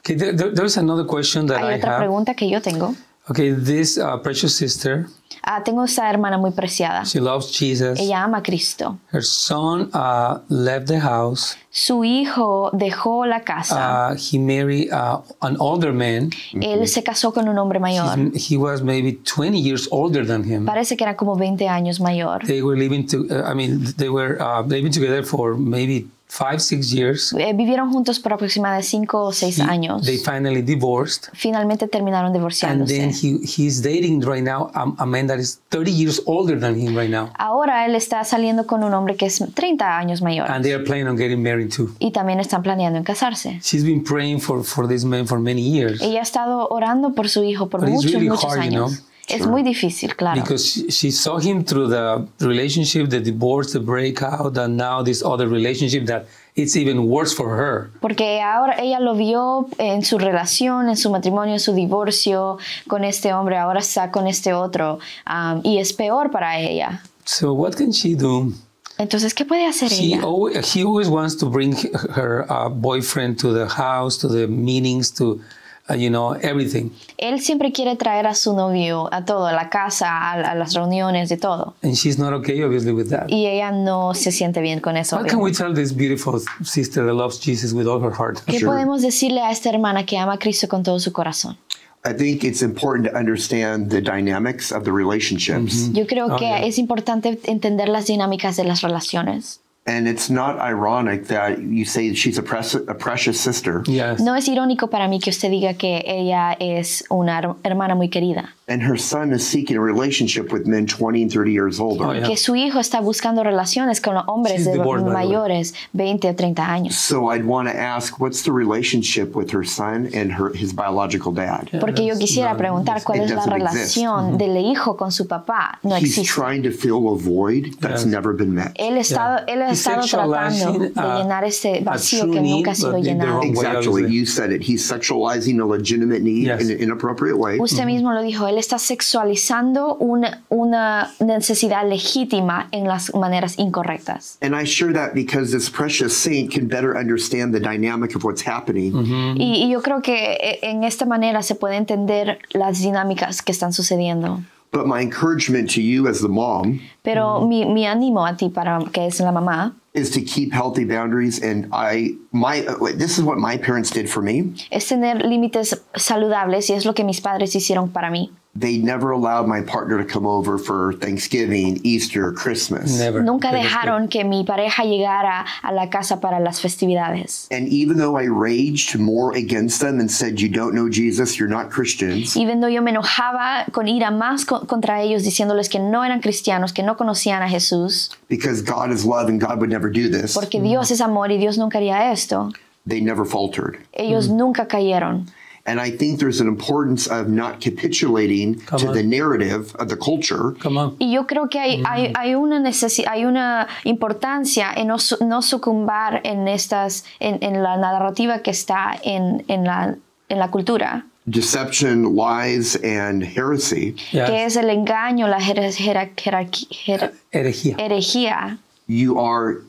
Okay, 0.00 0.16
there, 0.16 0.32
there- 0.36 0.50
there's 0.54 0.76
another 0.76 1.04
question 1.04 1.46
that 1.46 1.58
Hay 1.60 1.74
I 1.74 1.78
otra 1.78 1.90
have. 1.92 1.98
pregunta 2.00 2.34
que 2.34 2.48
yo 2.48 2.60
tengo. 2.60 2.94
Okay, 3.28 3.50
this 3.50 3.98
uh, 3.98 4.16
precious 4.18 4.54
sister, 4.56 5.08
Ah, 5.48 5.62
tengo 5.62 5.84
esta 5.84 6.08
hermana 6.08 6.38
muy 6.38 6.50
preciada. 6.50 7.04
she 7.04 7.20
loves 7.20 7.52
Jesus. 7.52 8.00
Ella 8.00 8.24
ama 8.24 8.38
a 8.38 8.42
Cristo. 8.42 8.98
Her 9.12 9.22
son 9.22 9.90
uh, 9.94 10.40
left 10.48 10.86
the 10.88 10.98
house. 10.98 11.56
Su 11.70 12.02
hijo 12.04 12.70
dejó 12.72 13.26
la 13.26 13.40
casa. 13.44 14.10
Uh, 14.10 14.16
he 14.16 14.38
married 14.38 14.90
uh, 14.92 15.20
an 15.42 15.56
older 15.60 15.92
man. 15.92 16.30
Él 16.54 16.88
se 16.88 17.02
casó 17.04 17.32
con 17.32 17.48
un 17.48 17.58
hombre 17.58 17.78
mayor. 17.78 18.16
He 18.34 18.56
was 18.56 18.82
maybe 18.82 19.20
20 19.24 19.58
years 19.60 19.88
older 19.92 20.24
than 20.26 20.42
him. 20.42 20.64
Parece 20.66 20.96
que 20.96 21.04
era 21.04 21.16
como 21.16 21.36
20 21.36 21.68
años 21.68 22.00
mayor. 22.00 22.40
They 22.44 22.62
were 22.62 22.76
living 22.76 23.06
to. 23.08 23.26
Uh, 23.30 23.48
I 23.50 23.54
mean, 23.54 23.84
they 23.98 24.08
were 24.08 24.40
uh, 24.40 24.62
living 24.62 24.90
together 24.92 25.22
for 25.24 25.56
maybe 25.56 26.08
five, 26.36 26.60
six 26.60 26.92
years. 26.92 27.32
Eh, 27.32 27.52
vivieron 27.54 27.90
juntos 27.90 28.20
por 28.20 28.32
aproximadamente 28.32 28.86
5 28.86 29.24
o 29.24 29.32
6 29.32 29.60
años. 29.60 30.04
They 30.04 30.18
finally 30.18 30.62
divorced. 30.62 31.28
Finalmente 31.32 31.88
terminaron 31.88 32.26
And 32.26 32.34
divorciándose. 32.36 32.96
then 32.96 33.10
he, 33.10 33.38
he's 33.44 33.82
dating 33.82 34.20
right 34.22 34.42
now 34.44 34.70
a, 34.74 34.92
a 34.98 35.06
man 35.06 35.26
that 35.28 35.38
is 35.38 35.60
30 35.70 35.90
years 35.90 36.22
older 36.26 36.58
than 36.58 36.74
him 36.78 36.96
right 36.96 37.10
now. 37.10 37.30
Ahora 37.38 37.86
él 37.86 37.94
está 37.94 38.22
saliendo 38.24 38.66
con 38.66 38.84
un 38.84 38.92
hombre 38.92 39.16
que 39.16 39.26
es 39.26 39.42
30 39.54 39.98
años 39.98 40.22
mayor. 40.22 40.50
And 40.50 40.62
they 40.64 40.72
are 40.74 40.84
planning 40.84 41.08
on 41.08 41.16
getting 41.16 41.42
married 41.42 41.72
too. 41.72 41.90
Y 41.98 42.10
también 42.12 42.40
están 42.40 42.62
planeando 42.62 42.98
en 42.98 43.04
casarse. 43.04 43.60
She's 43.62 43.84
been 43.84 44.04
praying 44.04 44.40
for, 44.40 44.62
for 44.62 44.86
this 44.86 45.04
man 45.04 45.26
for 45.26 45.38
many 45.38 45.62
years 45.62 46.00
Ella 46.02 46.20
ha 46.20 46.22
estado 46.22 46.68
orando 46.68 47.14
por 47.14 47.28
su 47.28 47.42
hijo 47.44 47.68
por 47.68 47.80
But 47.80 47.90
muchos, 47.90 48.12
really 48.12 48.28
muchos 48.28 48.44
hard, 48.44 48.70
you 48.70 48.84
años. 48.84 49.02
Es 49.28 49.46
muy 49.46 49.62
difícil, 49.62 50.14
claro. 50.14 50.40
because 50.40 50.64
she, 50.64 50.90
she 50.90 51.10
saw 51.10 51.38
him 51.38 51.64
through 51.64 51.88
the 51.88 52.26
relationship, 52.40 53.08
the 53.10 53.20
divorce, 53.20 53.72
the 53.72 53.80
breakout, 53.80 54.56
and 54.56 54.76
now 54.76 55.02
this 55.02 55.22
other 55.22 55.48
relationship 55.48 56.06
that 56.06 56.26
it's 56.54 56.76
even 56.76 57.08
worse 57.08 57.34
for 57.34 57.56
her. 57.56 57.90
Porque 58.00 58.40
ahora 58.40 58.76
ella 58.80 59.00
lo 59.00 59.14
vio 59.14 59.68
en 59.78 60.04
su 60.04 60.18
relación, 60.18 60.88
en 60.88 60.96
su 60.96 61.10
matrimonio, 61.10 61.54
en 61.54 61.60
su 61.60 61.74
divorcio 61.74 62.58
con 62.88 63.04
este 63.04 63.32
hombre, 63.32 63.56
ahora 63.56 63.80
está 63.80 64.10
con 64.10 64.26
este 64.26 64.52
otro 64.52 64.98
um, 65.26 65.60
y 65.64 65.78
es 65.78 65.92
peor 65.92 66.30
para 66.30 66.58
ella. 66.60 67.02
So 67.24 67.52
what 67.52 67.74
can 67.74 67.90
she 67.90 68.14
do? 68.14 68.52
Entonces, 68.98 69.34
¿qué 69.34 69.44
puede 69.44 69.66
hacer 69.66 69.90
She 69.90 70.14
ella? 70.14 70.22
always, 70.22 70.72
he 70.72 70.82
always 70.82 71.08
wants 71.08 71.36
to 71.36 71.50
bring 71.50 71.74
her 72.14 72.46
uh, 72.48 72.68
boyfriend 72.70 73.38
to 73.40 73.52
the 73.52 73.66
house, 73.66 74.16
to 74.18 74.28
the 74.28 74.46
meetings, 74.46 75.10
to 75.10 75.40
uh, 75.88 75.94
you 75.94 76.08
know 76.10 76.34
everything. 76.42 76.90
Él 77.18 77.40
siempre 77.40 77.72
quiere 77.72 77.96
traer 77.96 78.26
a 78.26 78.34
su 78.34 78.54
novio 78.54 79.08
a 79.12 79.24
todo, 79.24 79.46
a 79.46 79.52
la 79.52 79.68
casa, 79.70 80.08
a, 80.08 80.32
a 80.32 80.54
las 80.54 80.74
reuniones, 80.74 81.28
de 81.28 81.36
todo. 81.36 81.74
And 81.82 81.94
she's 81.94 82.18
not 82.18 82.32
okay, 82.32 82.62
obviously, 82.62 82.92
with 82.92 83.08
that. 83.10 83.26
Y 83.28 83.46
ella 83.46 83.70
no 83.72 84.14
se 84.14 84.32
siente 84.32 84.60
bien 84.60 84.80
con 84.80 84.96
eso. 84.96 85.16
What 85.16 85.28
can 85.28 85.40
we 85.40 85.52
tell 85.52 85.72
this 85.74 85.92
beautiful 85.94 86.40
sister 86.64 87.04
that 87.06 87.14
loves 87.14 87.38
Jesus 87.40 87.72
with 87.72 87.86
all 87.86 88.00
her 88.02 88.12
heart? 88.12 88.38
¿Qué 88.46 88.58
Sure. 88.58 88.66
podemos 88.72 89.02
decirle 89.02 89.40
a 89.42 89.50
esta 89.50 89.70
hermana 89.70 90.04
que 90.04 90.18
ama 90.18 90.34
a 90.34 90.38
Cristo 90.38 90.68
con 90.68 90.82
todo 90.82 90.98
su 90.98 91.12
corazón? 91.12 91.56
I 92.04 92.12
think 92.14 92.44
it's 92.44 92.62
important 92.62 93.08
to 93.10 93.16
understand 93.18 93.90
the 93.90 94.00
dynamics 94.00 94.70
of 94.70 94.84
the 94.84 94.92
relationships. 94.92 95.90
Yo 95.92 96.06
creo 96.06 96.26
Oh, 96.30 96.36
que 96.36 96.44
yeah. 96.46 96.64
es 96.64 96.78
importante 96.78 97.36
entender 97.44 97.88
las 97.88 98.06
dinámicas 98.06 98.56
de 98.56 98.62
las 98.64 98.82
relaciones. 98.82 99.58
And 99.88 100.08
it's 100.08 100.28
not 100.28 100.58
ironic 100.58 101.28
that 101.28 101.60
you 101.62 101.84
say 101.84 102.12
she's 102.14 102.38
a, 102.38 102.42
precious, 102.42 102.82
a 102.88 102.94
precious 102.94 103.38
sister. 103.40 103.84
Yes. 103.86 104.18
No 104.20 104.34
es 104.34 104.48
irónico 104.48 104.90
para 104.90 105.06
mí 105.06 105.20
que 105.20 105.30
usted 105.30 105.48
diga 105.50 105.74
que 105.78 106.02
ella 106.04 106.56
es 106.58 107.04
una 107.08 107.38
her- 107.40 107.54
hermana 107.62 107.94
muy 107.94 108.08
querida, 108.08 108.50
And 108.68 108.82
her 108.82 108.98
son 108.98 109.32
is 109.32 109.46
seeking 109.46 109.76
a 109.76 109.80
relationship 109.80 110.50
with 110.52 110.66
men 110.66 110.86
20 110.88 111.22
and 111.22 111.30
30 111.32 111.52
years 111.52 111.78
older. 111.78 112.04
Oh, 112.04 112.12
yeah. 112.12 112.26
que 112.26 112.36
su 112.36 112.56
hijo 112.56 112.80
está 112.80 113.00
buscando 113.00 113.44
relaciones 113.44 114.00
con 114.00 114.16
hombres 114.26 114.56
She's 114.56 114.64
de 114.66 114.72
divorced, 114.72 115.04
by 115.06 115.10
the 115.12 115.16
way. 115.16 115.26
mayores, 115.28 115.72
20 115.96 116.30
o 116.30 116.34
30 116.34 116.66
años. 116.66 116.94
So 116.94 117.30
I'd 117.30 117.44
want 117.46 117.68
to 117.68 117.76
ask, 117.76 118.18
what's 118.18 118.42
the 118.42 118.50
relationship 118.50 119.36
with 119.36 119.52
her 119.52 119.62
son 119.64 120.08
and 120.12 120.32
her 120.32 120.50
his 120.52 120.72
biological 120.72 121.30
dad? 121.32 121.68
Porque 121.78 122.00
yo 122.04 122.14
Yes, 122.14 122.18
quisiera 122.18 122.54
no, 122.54 122.58
preguntar 122.58 123.04
cuál 123.04 123.18
it 123.20 123.24
es 123.26 123.30
la 123.30 123.36
doesn't 123.36 123.52
exist. 123.62 123.96
relación 123.96 124.30
mm-hmm. 124.32 124.36
del 124.38 124.56
hijo 124.56 124.96
con 124.96 125.12
su 125.12 125.28
papá. 125.28 125.78
No 125.84 125.94
He's 125.96 126.18
existe. 126.18 126.34
trying 126.34 126.64
to 126.64 126.72
fill 126.72 127.08
a 127.10 127.16
void 127.16 127.76
that's 127.80 128.02
Yes. 128.04 128.06
never 128.06 128.32
been 128.34 128.52
met. 128.52 128.72
Él, 128.80 128.96
está, 128.96 129.44
Yeah. 129.46 129.54
él 129.54 129.62
ha 129.62 129.70
He's 129.70 129.75
estado 129.76 130.06
tratando 130.06 130.78
de 130.78 130.86
uh, 130.88 131.18
llenar 131.18 131.44
ese 131.44 131.80
vacío 131.82 132.30
que 132.30 132.40
nunca 132.40 132.72
ha 132.72 132.74
sido 132.74 132.98
llenado. 132.98 133.42
Exactly. 133.42 134.06
You 134.12 134.26
said 134.26 134.50
it. 134.50 134.62
He's 134.62 134.82
sexualizing 134.82 135.60
a 135.60 135.66
legitimate 135.66 136.20
need 136.22 136.46
Yes. 136.46 136.62
in 136.62 136.70
an 136.70 136.82
inappropriate 136.82 137.36
way. 137.36 137.58
Usted 137.60 137.84
mismo 137.86 138.12
lo 138.12 138.22
dijo, 138.22 138.46
él 138.48 138.58
está 138.58 138.78
sexualizando 138.78 139.96
una, 139.96 140.42
una 140.48 141.12
necesidad 141.20 141.88
legítima 141.88 142.68
en 142.72 142.86
las 142.86 143.14
maneras 143.14 143.58
incorrectas. 143.58 144.38
And 144.42 144.54
I 144.54 144.64
share 144.64 144.92
that 144.92 145.14
because 145.14 145.52
this 145.52 145.68
precious 145.70 146.16
saint 146.16 146.52
can 146.52 146.68
better 146.68 146.96
understand 146.96 147.54
the 147.54 147.60
dynamic 147.60 148.14
of 148.14 148.24
what's 148.24 148.46
happening. 148.46 148.92
Y, 149.36 149.64
y 149.64 149.70
yo 149.70 149.82
creo 149.82 150.02
que 150.02 150.34
eh, 150.34 150.58
en 150.62 150.84
esta 150.84 151.06
manera 151.06 151.42
se 151.42 151.54
puede 151.54 151.76
entender 151.76 152.38
las 152.52 152.80
dinámicas 152.80 153.42
que 153.42 153.52
están 153.52 153.72
sucediendo. 153.72 154.40
But 154.72 154.86
my 154.86 155.00
encouragement 155.00 155.70
to 155.70 155.82
you 155.82 156.06
as 156.08 156.20
the 156.20 156.28
mom 156.28 156.80
Pero 157.02 157.46
mi, 157.46 157.64
mi 157.64 157.84
ánimo 157.84 158.28
a 158.28 158.36
ti, 158.36 158.50
para 158.50 158.78
que 158.92 159.06
es 159.06 159.20
la 159.20 159.32
mamá, 159.32 159.74
is 159.94 160.10
to 160.10 160.20
keep 160.20 160.52
healthy 160.52 160.84
boundaries. 160.84 161.42
And 161.42 161.68
I, 161.72 162.16
my, 162.32 162.60
this 162.94 163.16
is 163.18 163.24
what 163.24 163.38
my 163.38 163.56
parents 163.56 163.90
did 163.90 164.10
for 164.10 164.20
me. 164.22 164.52
es 164.70 164.88
tener 164.88 165.22
límites 165.24 165.80
saludables 165.94 166.68
y 166.68 166.74
es 166.74 166.84
lo 166.84 166.92
que 166.92 167.04
mis 167.04 167.20
padres 167.20 167.54
hicieron 167.54 167.90
para 167.92 168.10
mí. 168.10 168.30
They 168.58 168.78
never 168.78 169.10
allowed 169.10 169.46
my 169.46 169.60
partner 169.60 169.98
to 169.98 170.04
come 170.04 170.24
over 170.26 170.56
for 170.56 170.94
Thanksgiving, 170.94 171.78
Easter, 171.84 172.32
Christmas. 172.32 172.98
Never. 172.98 173.22
Nunca 173.22 173.52
dejaron 173.52 174.08
que 174.08 174.24
mi 174.24 174.44
pareja 174.44 174.84
llegara 174.84 175.44
a 175.62 175.72
la 175.72 175.90
casa 175.90 176.20
para 176.20 176.40
las 176.40 176.60
festividades. 176.60 177.48
And 177.50 177.68
even 177.68 177.98
though 177.98 178.16
I 178.16 178.24
raged 178.28 178.98
more 178.98 179.36
against 179.36 179.80
them 179.80 180.00
and 180.00 180.10
said, 180.10 180.40
You 180.40 180.48
don't 180.48 180.74
know 180.74 180.88
Jesus, 180.88 181.38
you're 181.38 181.48
not 181.50 181.70
Christians, 181.70 182.34
Y 182.36 182.46
viendo 182.46 182.68
yo 182.68 182.80
me 182.82 182.92
enojaba 182.92 183.66
con 183.72 183.88
ira 183.88 184.10
más 184.10 184.46
co- 184.46 184.66
contra 184.66 185.02
ellos 185.02 185.22
diciéndoles 185.22 185.68
que 185.68 185.78
no 185.78 186.02
eran 186.04 186.20
cristianos, 186.20 186.72
que 186.72 186.82
no 186.82 186.96
conocían 186.96 187.42
a 187.42 187.48
Jesús, 187.48 188.10
because 188.28 188.62
God 188.62 188.90
is 188.90 189.04
love 189.04 189.28
and 189.28 189.40
God 189.40 189.58
would 189.58 189.70
never 189.70 189.90
do 189.90 190.08
this, 190.08 190.34
porque 190.34 190.60
Dios 190.62 190.90
es 190.90 191.00
amor 191.00 191.30
y 191.30 191.36
Dios 191.38 191.58
nunca 191.58 191.78
haría 191.78 192.10
esto. 192.12 192.52
they 192.88 193.00
never 193.00 193.24
faltered. 193.26 193.78
Ellos 193.92 194.28
nunca 194.28 194.66
cayeron. 194.68 195.26
And 195.66 195.80
I 195.80 195.90
think 195.90 196.20
there's 196.20 196.40
an 196.40 196.46
importance 196.48 197.08
of 197.08 197.28
not 197.28 197.60
capitulating 197.60 198.54
Come 198.66 198.78
to 198.80 198.88
on. 198.88 198.94
the 198.94 199.02
narrative 199.02 199.74
of 199.80 199.88
the 199.88 199.96
culture 199.96 200.54
Come 200.62 200.78
on. 200.78 200.96
Y 201.00 201.12
yo 201.12 201.26
creo 201.26 201.48
que 201.48 201.58
hay, 201.58 201.82
hay, 201.84 202.08
mm. 202.08 202.12
hay 202.16 202.34
una 202.36 202.60
necesi- 202.60 203.04
hay 203.06 203.24
una 203.24 203.66
importancia 203.84 204.72
en 204.76 204.86
no, 204.88 204.98
su- 204.98 205.16
no 205.24 205.42
sucumbar 205.42 206.20
en 206.24 206.46
estas, 206.48 207.04
en, 207.20 207.38
en 207.42 207.62
la 207.62 207.76
narrativa 207.76 208.40
que 208.42 208.50
está 208.52 208.94
en, 209.02 209.44
en, 209.48 209.64
la, 209.64 209.96
en 210.28 210.38
la 210.38 210.50
cultura, 210.50 211.04
deception, 211.24 212.14
lies, 212.14 212.76
and 212.84 213.22
heresy. 213.24 213.96
Yes. 214.12 214.30
que 214.30 214.44
es 214.44 214.56
el 214.56 214.70
engaño, 214.70 215.26
la 215.26 215.38
jer- 215.40 215.72
jer- 215.76 216.14
jerarqui- 216.14 216.68
jer- 216.70 217.12
Herejía. 217.32 217.76
herejía. 217.78 218.58
You 218.88 219.18
are 219.18 219.62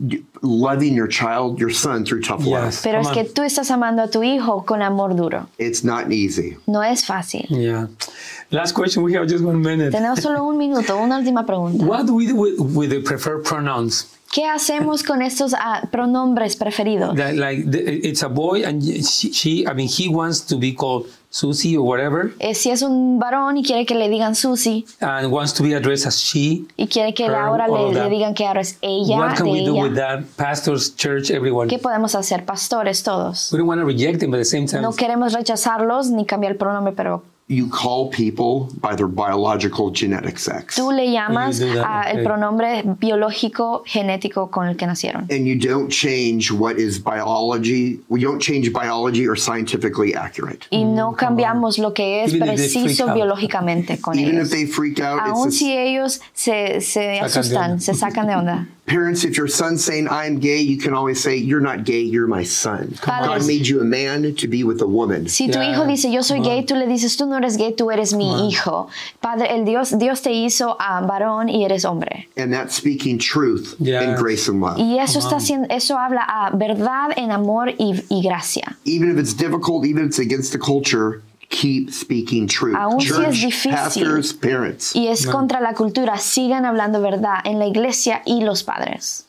loving 0.44 0.94
your 0.94 1.08
child, 1.08 1.60
your 1.60 1.72
son, 1.72 2.06
through 2.06 2.22
tough 2.22 2.46
love. 2.46 2.66
Yes. 2.66 2.84
Pero 2.84 3.00
es 3.00 3.08
Come 3.08 3.24
que 3.24 3.30
tú 3.34 3.42
estás 3.42 3.72
amando 3.72 4.04
a 4.04 4.08
tu 4.10 4.22
hijo 4.22 4.64
con 4.64 4.84
amor 4.84 5.16
duro. 5.16 5.48
It's 5.58 5.84
not 5.84 6.12
easy. 6.12 6.56
No 6.68 6.84
es 6.84 7.04
fácil. 7.04 7.48
Yeah. 7.50 7.88
Last 8.52 8.74
question. 8.74 9.02
We 9.02 9.14
have 9.14 9.28
just 9.28 9.44
one 9.44 9.62
minute. 9.62 9.92
Tenemos 9.92 10.22
solo 10.22 10.44
un 10.44 10.58
minuto, 10.58 10.96
una 10.98 11.18
última 11.20 11.48
pregunta. 11.48 11.84
What 11.84 12.06
do 12.06 12.14
we 12.14 12.28
do 12.28 12.36
with, 12.36 12.60
with 12.60 12.92
the 12.92 13.02
preferred 13.02 13.44
pronouns? 13.44 14.06
¿Qué 14.32 14.46
hacemos 14.46 15.04
con 15.04 15.22
estos 15.22 15.54
ah, 15.58 15.82
pronombres 15.92 16.56
preferidos? 16.56 17.16
That, 17.16 17.36
like 17.36 17.72
the, 17.72 18.08
it's 18.08 18.22
a 18.22 18.30
boy 18.30 18.64
and 18.64 18.84
she, 18.84 19.32
she, 19.32 19.66
I 19.66 19.74
mean, 19.74 19.88
he 19.88 20.10
wants 20.10 20.42
to 20.42 20.58
be 20.58 20.74
called 20.74 21.08
Susie 21.30 21.76
or 21.78 21.84
whatever, 21.86 22.32
Eh, 22.40 22.54
si 22.56 22.70
es 22.72 22.82
un 22.82 23.20
varón 23.20 23.58
y 23.58 23.64
quiere 23.64 23.86
que 23.86 23.96
le 23.96 24.10
digan 24.10 24.34
Susi 24.36 24.86
and 25.02 25.32
wants 25.32 25.54
to 25.54 25.64
be 25.64 25.76
addressed 25.76 26.08
as 26.08 26.16
she. 26.20 26.66
y 26.78 26.88
quiere 26.88 27.14
que 27.14 27.26
Her, 27.26 27.36
ahora 27.36 27.68
le, 27.68 28.10
digan 28.10 28.34
que 28.34 28.46
ahora 28.48 28.62
es 28.62 28.78
ella, 28.82 29.18
what 29.20 29.36
can 29.36 29.48
we 29.50 29.64
do 29.66 29.76
with 29.76 29.96
that? 29.96 30.22
Pastors, 30.38 30.96
church, 30.96 31.30
everyone. 31.30 31.68
¿Qué 31.68 31.80
podemos 31.80 32.16
hacer, 32.16 32.46
pastores 32.46 33.04
todos? 33.04 33.52
We 33.52 33.58
don't 33.60 33.68
want 33.68 33.82
to 33.82 33.86
reject 33.86 34.20
them, 34.20 34.32
but 34.32 34.38
at 34.38 34.44
the 34.44 34.46
same 34.46 34.66
time, 34.68 34.82
No 34.82 34.94
queremos 34.94 35.34
rechazarlos 35.34 36.10
ni 36.12 36.26
cambiar 36.26 36.54
el 36.54 36.58
pronombre, 36.58 36.94
pero 36.94 37.24
You 37.50 37.70
call 37.70 38.10
people 38.10 38.68
by 38.82 38.94
their 38.94 39.08
biological 39.08 39.90
genetic 39.94 40.38
sex. 40.38 40.76
tú 40.76 40.92
le 40.92 41.10
llamas 41.14 41.62
a 41.62 42.12
el 42.12 42.24
pronombre 42.26 42.84
biológico 43.00 43.84
genético 43.86 44.52
con 44.52 44.68
el 44.68 44.76
que 44.76 44.86
nacieron. 44.86 45.28
And 45.32 45.46
you 45.48 45.56
don't 45.58 45.90
change 45.90 46.52
what 46.52 46.78
is 46.78 47.00
biology. 47.02 48.02
We 48.10 48.20
don't 48.22 48.42
change 48.42 48.74
biology 48.74 49.26
or 49.26 49.38
scientifically 49.38 50.14
accurate. 50.14 50.68
Y 50.72 50.84
no 50.84 51.14
cambiamos 51.14 51.78
lo 51.80 51.94
que 51.94 52.24
es 52.26 52.34
Mm, 52.34 52.36
Even 52.36 52.50
if 52.50 52.58
they 52.58 52.68
freak 52.68 52.84
preciso 52.84 53.08
out. 53.08 53.16
biológicamente 53.16 54.02
con 54.02 54.20
Even 54.20 54.36
ellos. 54.36 54.48
if 54.48 54.52
they 54.52 54.66
freak 54.66 55.00
out, 55.00 55.22
Aún 55.22 55.48
it's 55.48 55.58
si 55.58 55.72
ellos 55.72 56.20
se, 56.34 56.82
se 56.82 57.22
asustan, 57.22 57.80
se 57.80 57.94
sacan 57.94 58.28
de 58.28 58.36
onda. 58.36 58.68
Parents. 58.88 59.24
If 59.24 59.38
your 59.38 59.48
son's 59.48 59.84
saying 59.84 60.08
I'm 60.10 60.40
gay, 60.40 60.60
you 60.62 60.78
can 60.78 60.94
always 60.94 61.22
say 61.22 61.36
you're 61.36 61.62
not 61.62 61.84
gay. 61.84 62.02
You're 62.02 62.26
my 62.28 62.44
son. 62.44 62.96
Padres. 63.02 63.28
God 63.28 63.48
made 63.48 63.68
you 63.68 63.82
a 63.82 63.84
man 63.84 64.34
to 64.36 64.48
be 64.48 64.64
with 64.64 64.82
a 64.82 64.88
woman. 64.88 65.28
Si 65.28 65.48
tu 65.48 65.60
Yeah, 65.60 65.74
hijo 65.74 65.86
dice 65.86 66.12
yo 66.12 66.22
soy 66.22 66.40
gay, 66.40 66.60
uh-huh. 66.60 66.66
tú 66.68 66.76
le 66.76 66.88
dices 66.88 67.16
tú 67.18 67.28
no 67.28 67.36
eres 67.38 67.58
gay, 67.58 67.74
tú 67.74 67.92
eres 67.94 68.14
mi 68.14 68.26
uh-huh. 68.26 68.50
hijo. 68.50 68.90
Padre, 69.22 69.54
el 69.54 69.66
Dios, 69.66 69.98
Dios 70.00 70.22
te 70.22 70.32
hizo 70.32 70.76
a 70.80 71.02
varón 71.02 71.50
y 71.50 71.64
eres 71.66 71.84
hombre. 71.86 72.28
And 72.38 72.52
that's 72.52 72.76
speaking 72.76 73.20
truth 73.20 73.76
Yeah. 73.80 74.02
and 74.02 74.18
grace 74.18 74.48
and 74.48 74.62
love. 74.62 74.78
Y 74.80 74.98
eso 75.00 75.20
está 75.20 75.36
haciendo, 75.38 75.68
eso 75.70 75.98
habla 75.98 76.24
a 76.28 76.56
verdad 76.56 77.12
en 77.18 77.32
amor 77.32 77.70
y, 77.78 77.94
y 78.10 78.22
gracia. 78.24 78.78
even 78.86 79.12
if 79.12 79.18
it's 79.18 79.34
difficult, 79.34 79.86
even 79.86 80.04
if 80.04 80.08
it's 80.10 80.20
against 80.20 80.52
the 80.54 80.60
culture, 80.60 81.22
keep 81.50 81.90
speaking 81.92 82.48
truth. 82.48 82.76
Aún 82.76 83.00
si 83.00 83.08
es 83.08 83.16
Church, 83.16 83.42
difícil. 83.46 83.72
pastors, 83.72 84.34
parents. 84.34 84.96
Y 84.96 85.08
es 85.08 85.26
contra 85.26 85.60
la 85.62 85.74
cultura. 85.74 86.18
Sigan 86.18 86.66
hablando 86.66 87.02
verdad 87.02 87.38
en 87.44 87.60
la 87.60 87.66
iglesia 87.68 88.22
y 88.26 88.42
los 88.42 88.64
padres. 88.64 89.26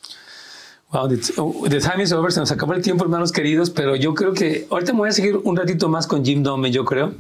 Wow, 0.91 1.09
the, 1.09 1.21
oh, 1.37 1.69
the 1.69 1.81
time 1.81 2.03
is 2.03 2.13
over, 2.13 2.33
se 2.33 2.41
nos 2.41 2.51
acabó 2.51 2.73
el 2.73 2.83
tiempo, 2.83 3.05
hermanos 3.05 3.31
queridos, 3.31 3.69
pero 3.69 3.95
yo 3.95 4.15
creo 4.15 4.33
que 4.33 4.67
ahorita 4.71 4.95
me 4.95 5.01
voy 5.01 5.09
a 5.11 5.13
seguir 5.13 5.37
un 5.45 5.55
ratito 5.55 5.91
más 5.91 6.07
con 6.07 6.25
Jim 6.25 6.43
Dome, 6.43 6.71
yo 6.71 6.87
creo, 6.87 7.13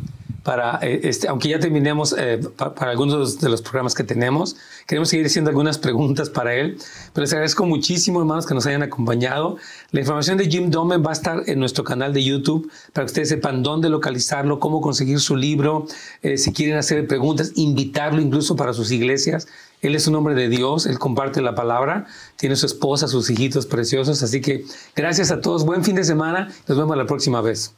eh, 0.82 1.00
este, 1.02 1.28
aunque 1.28 1.48
ya 1.48 1.58
terminemos 1.58 2.14
eh, 2.16 2.40
pa- 2.56 2.74
para 2.74 2.90
algunos 2.90 3.38
de 3.38 3.48
los 3.48 3.61
programas 3.61 3.94
que 3.94 4.04
tenemos, 4.04 4.56
queremos 4.87 5.08
seguir 5.11 5.26
haciendo 5.26 5.50
algunas 5.50 5.76
preguntas 5.78 6.30
para 6.30 6.54
él, 6.54 6.78
pero 7.12 7.22
les 7.22 7.32
agradezco 7.32 7.66
muchísimo, 7.66 8.20
hermanos, 8.20 8.46
que 8.46 8.54
nos 8.54 8.66
hayan 8.66 8.82
acompañado. 8.82 9.56
La 9.90 10.00
información 10.00 10.38
de 10.38 10.46
Jim 10.48 10.70
Dome 10.70 10.96
va 10.96 11.11
a 11.11 11.12
estar 11.12 11.42
en 11.46 11.58
nuestro 11.58 11.84
canal 11.84 12.12
de 12.12 12.24
YouTube 12.24 12.70
para 12.92 13.04
que 13.04 13.11
ustedes 13.11 13.28
sepan 13.28 13.62
dónde 13.62 13.88
localizarlo, 13.90 14.58
cómo 14.58 14.80
conseguir 14.80 15.20
su 15.20 15.37
libro, 15.37 15.87
eh, 16.22 16.38
si 16.38 16.52
quieren 16.52 16.76
hacer 16.78 17.06
preguntas, 17.06 17.52
invitarlo 17.56 18.20
incluso 18.20 18.56
para 18.56 18.72
sus 18.72 18.90
iglesias. 18.90 19.48
Él 19.80 19.94
es 19.94 20.08
un 20.08 20.14
hombre 20.16 20.34
de 20.34 20.48
Dios, 20.48 20.87
él 20.87 20.98
comparte 20.98 21.40
la 21.40 21.54
palabra, 21.54 22.06
tiene 22.37 22.56
su 22.56 22.66
esposa, 22.66 23.06
sus 23.06 23.30
hijitos 23.30 23.66
preciosos, 23.66 24.22
así 24.24 24.40
que 24.40 24.64
gracias 24.96 25.30
a 25.30 25.40
todos, 25.40 25.64
buen 25.64 25.84
fin 25.84 25.94
de 25.94 26.04
semana, 26.04 26.48
nos 26.66 26.76
vemos 26.78 26.96
la 26.96 27.06
próxima 27.06 27.40
vez. 27.40 27.77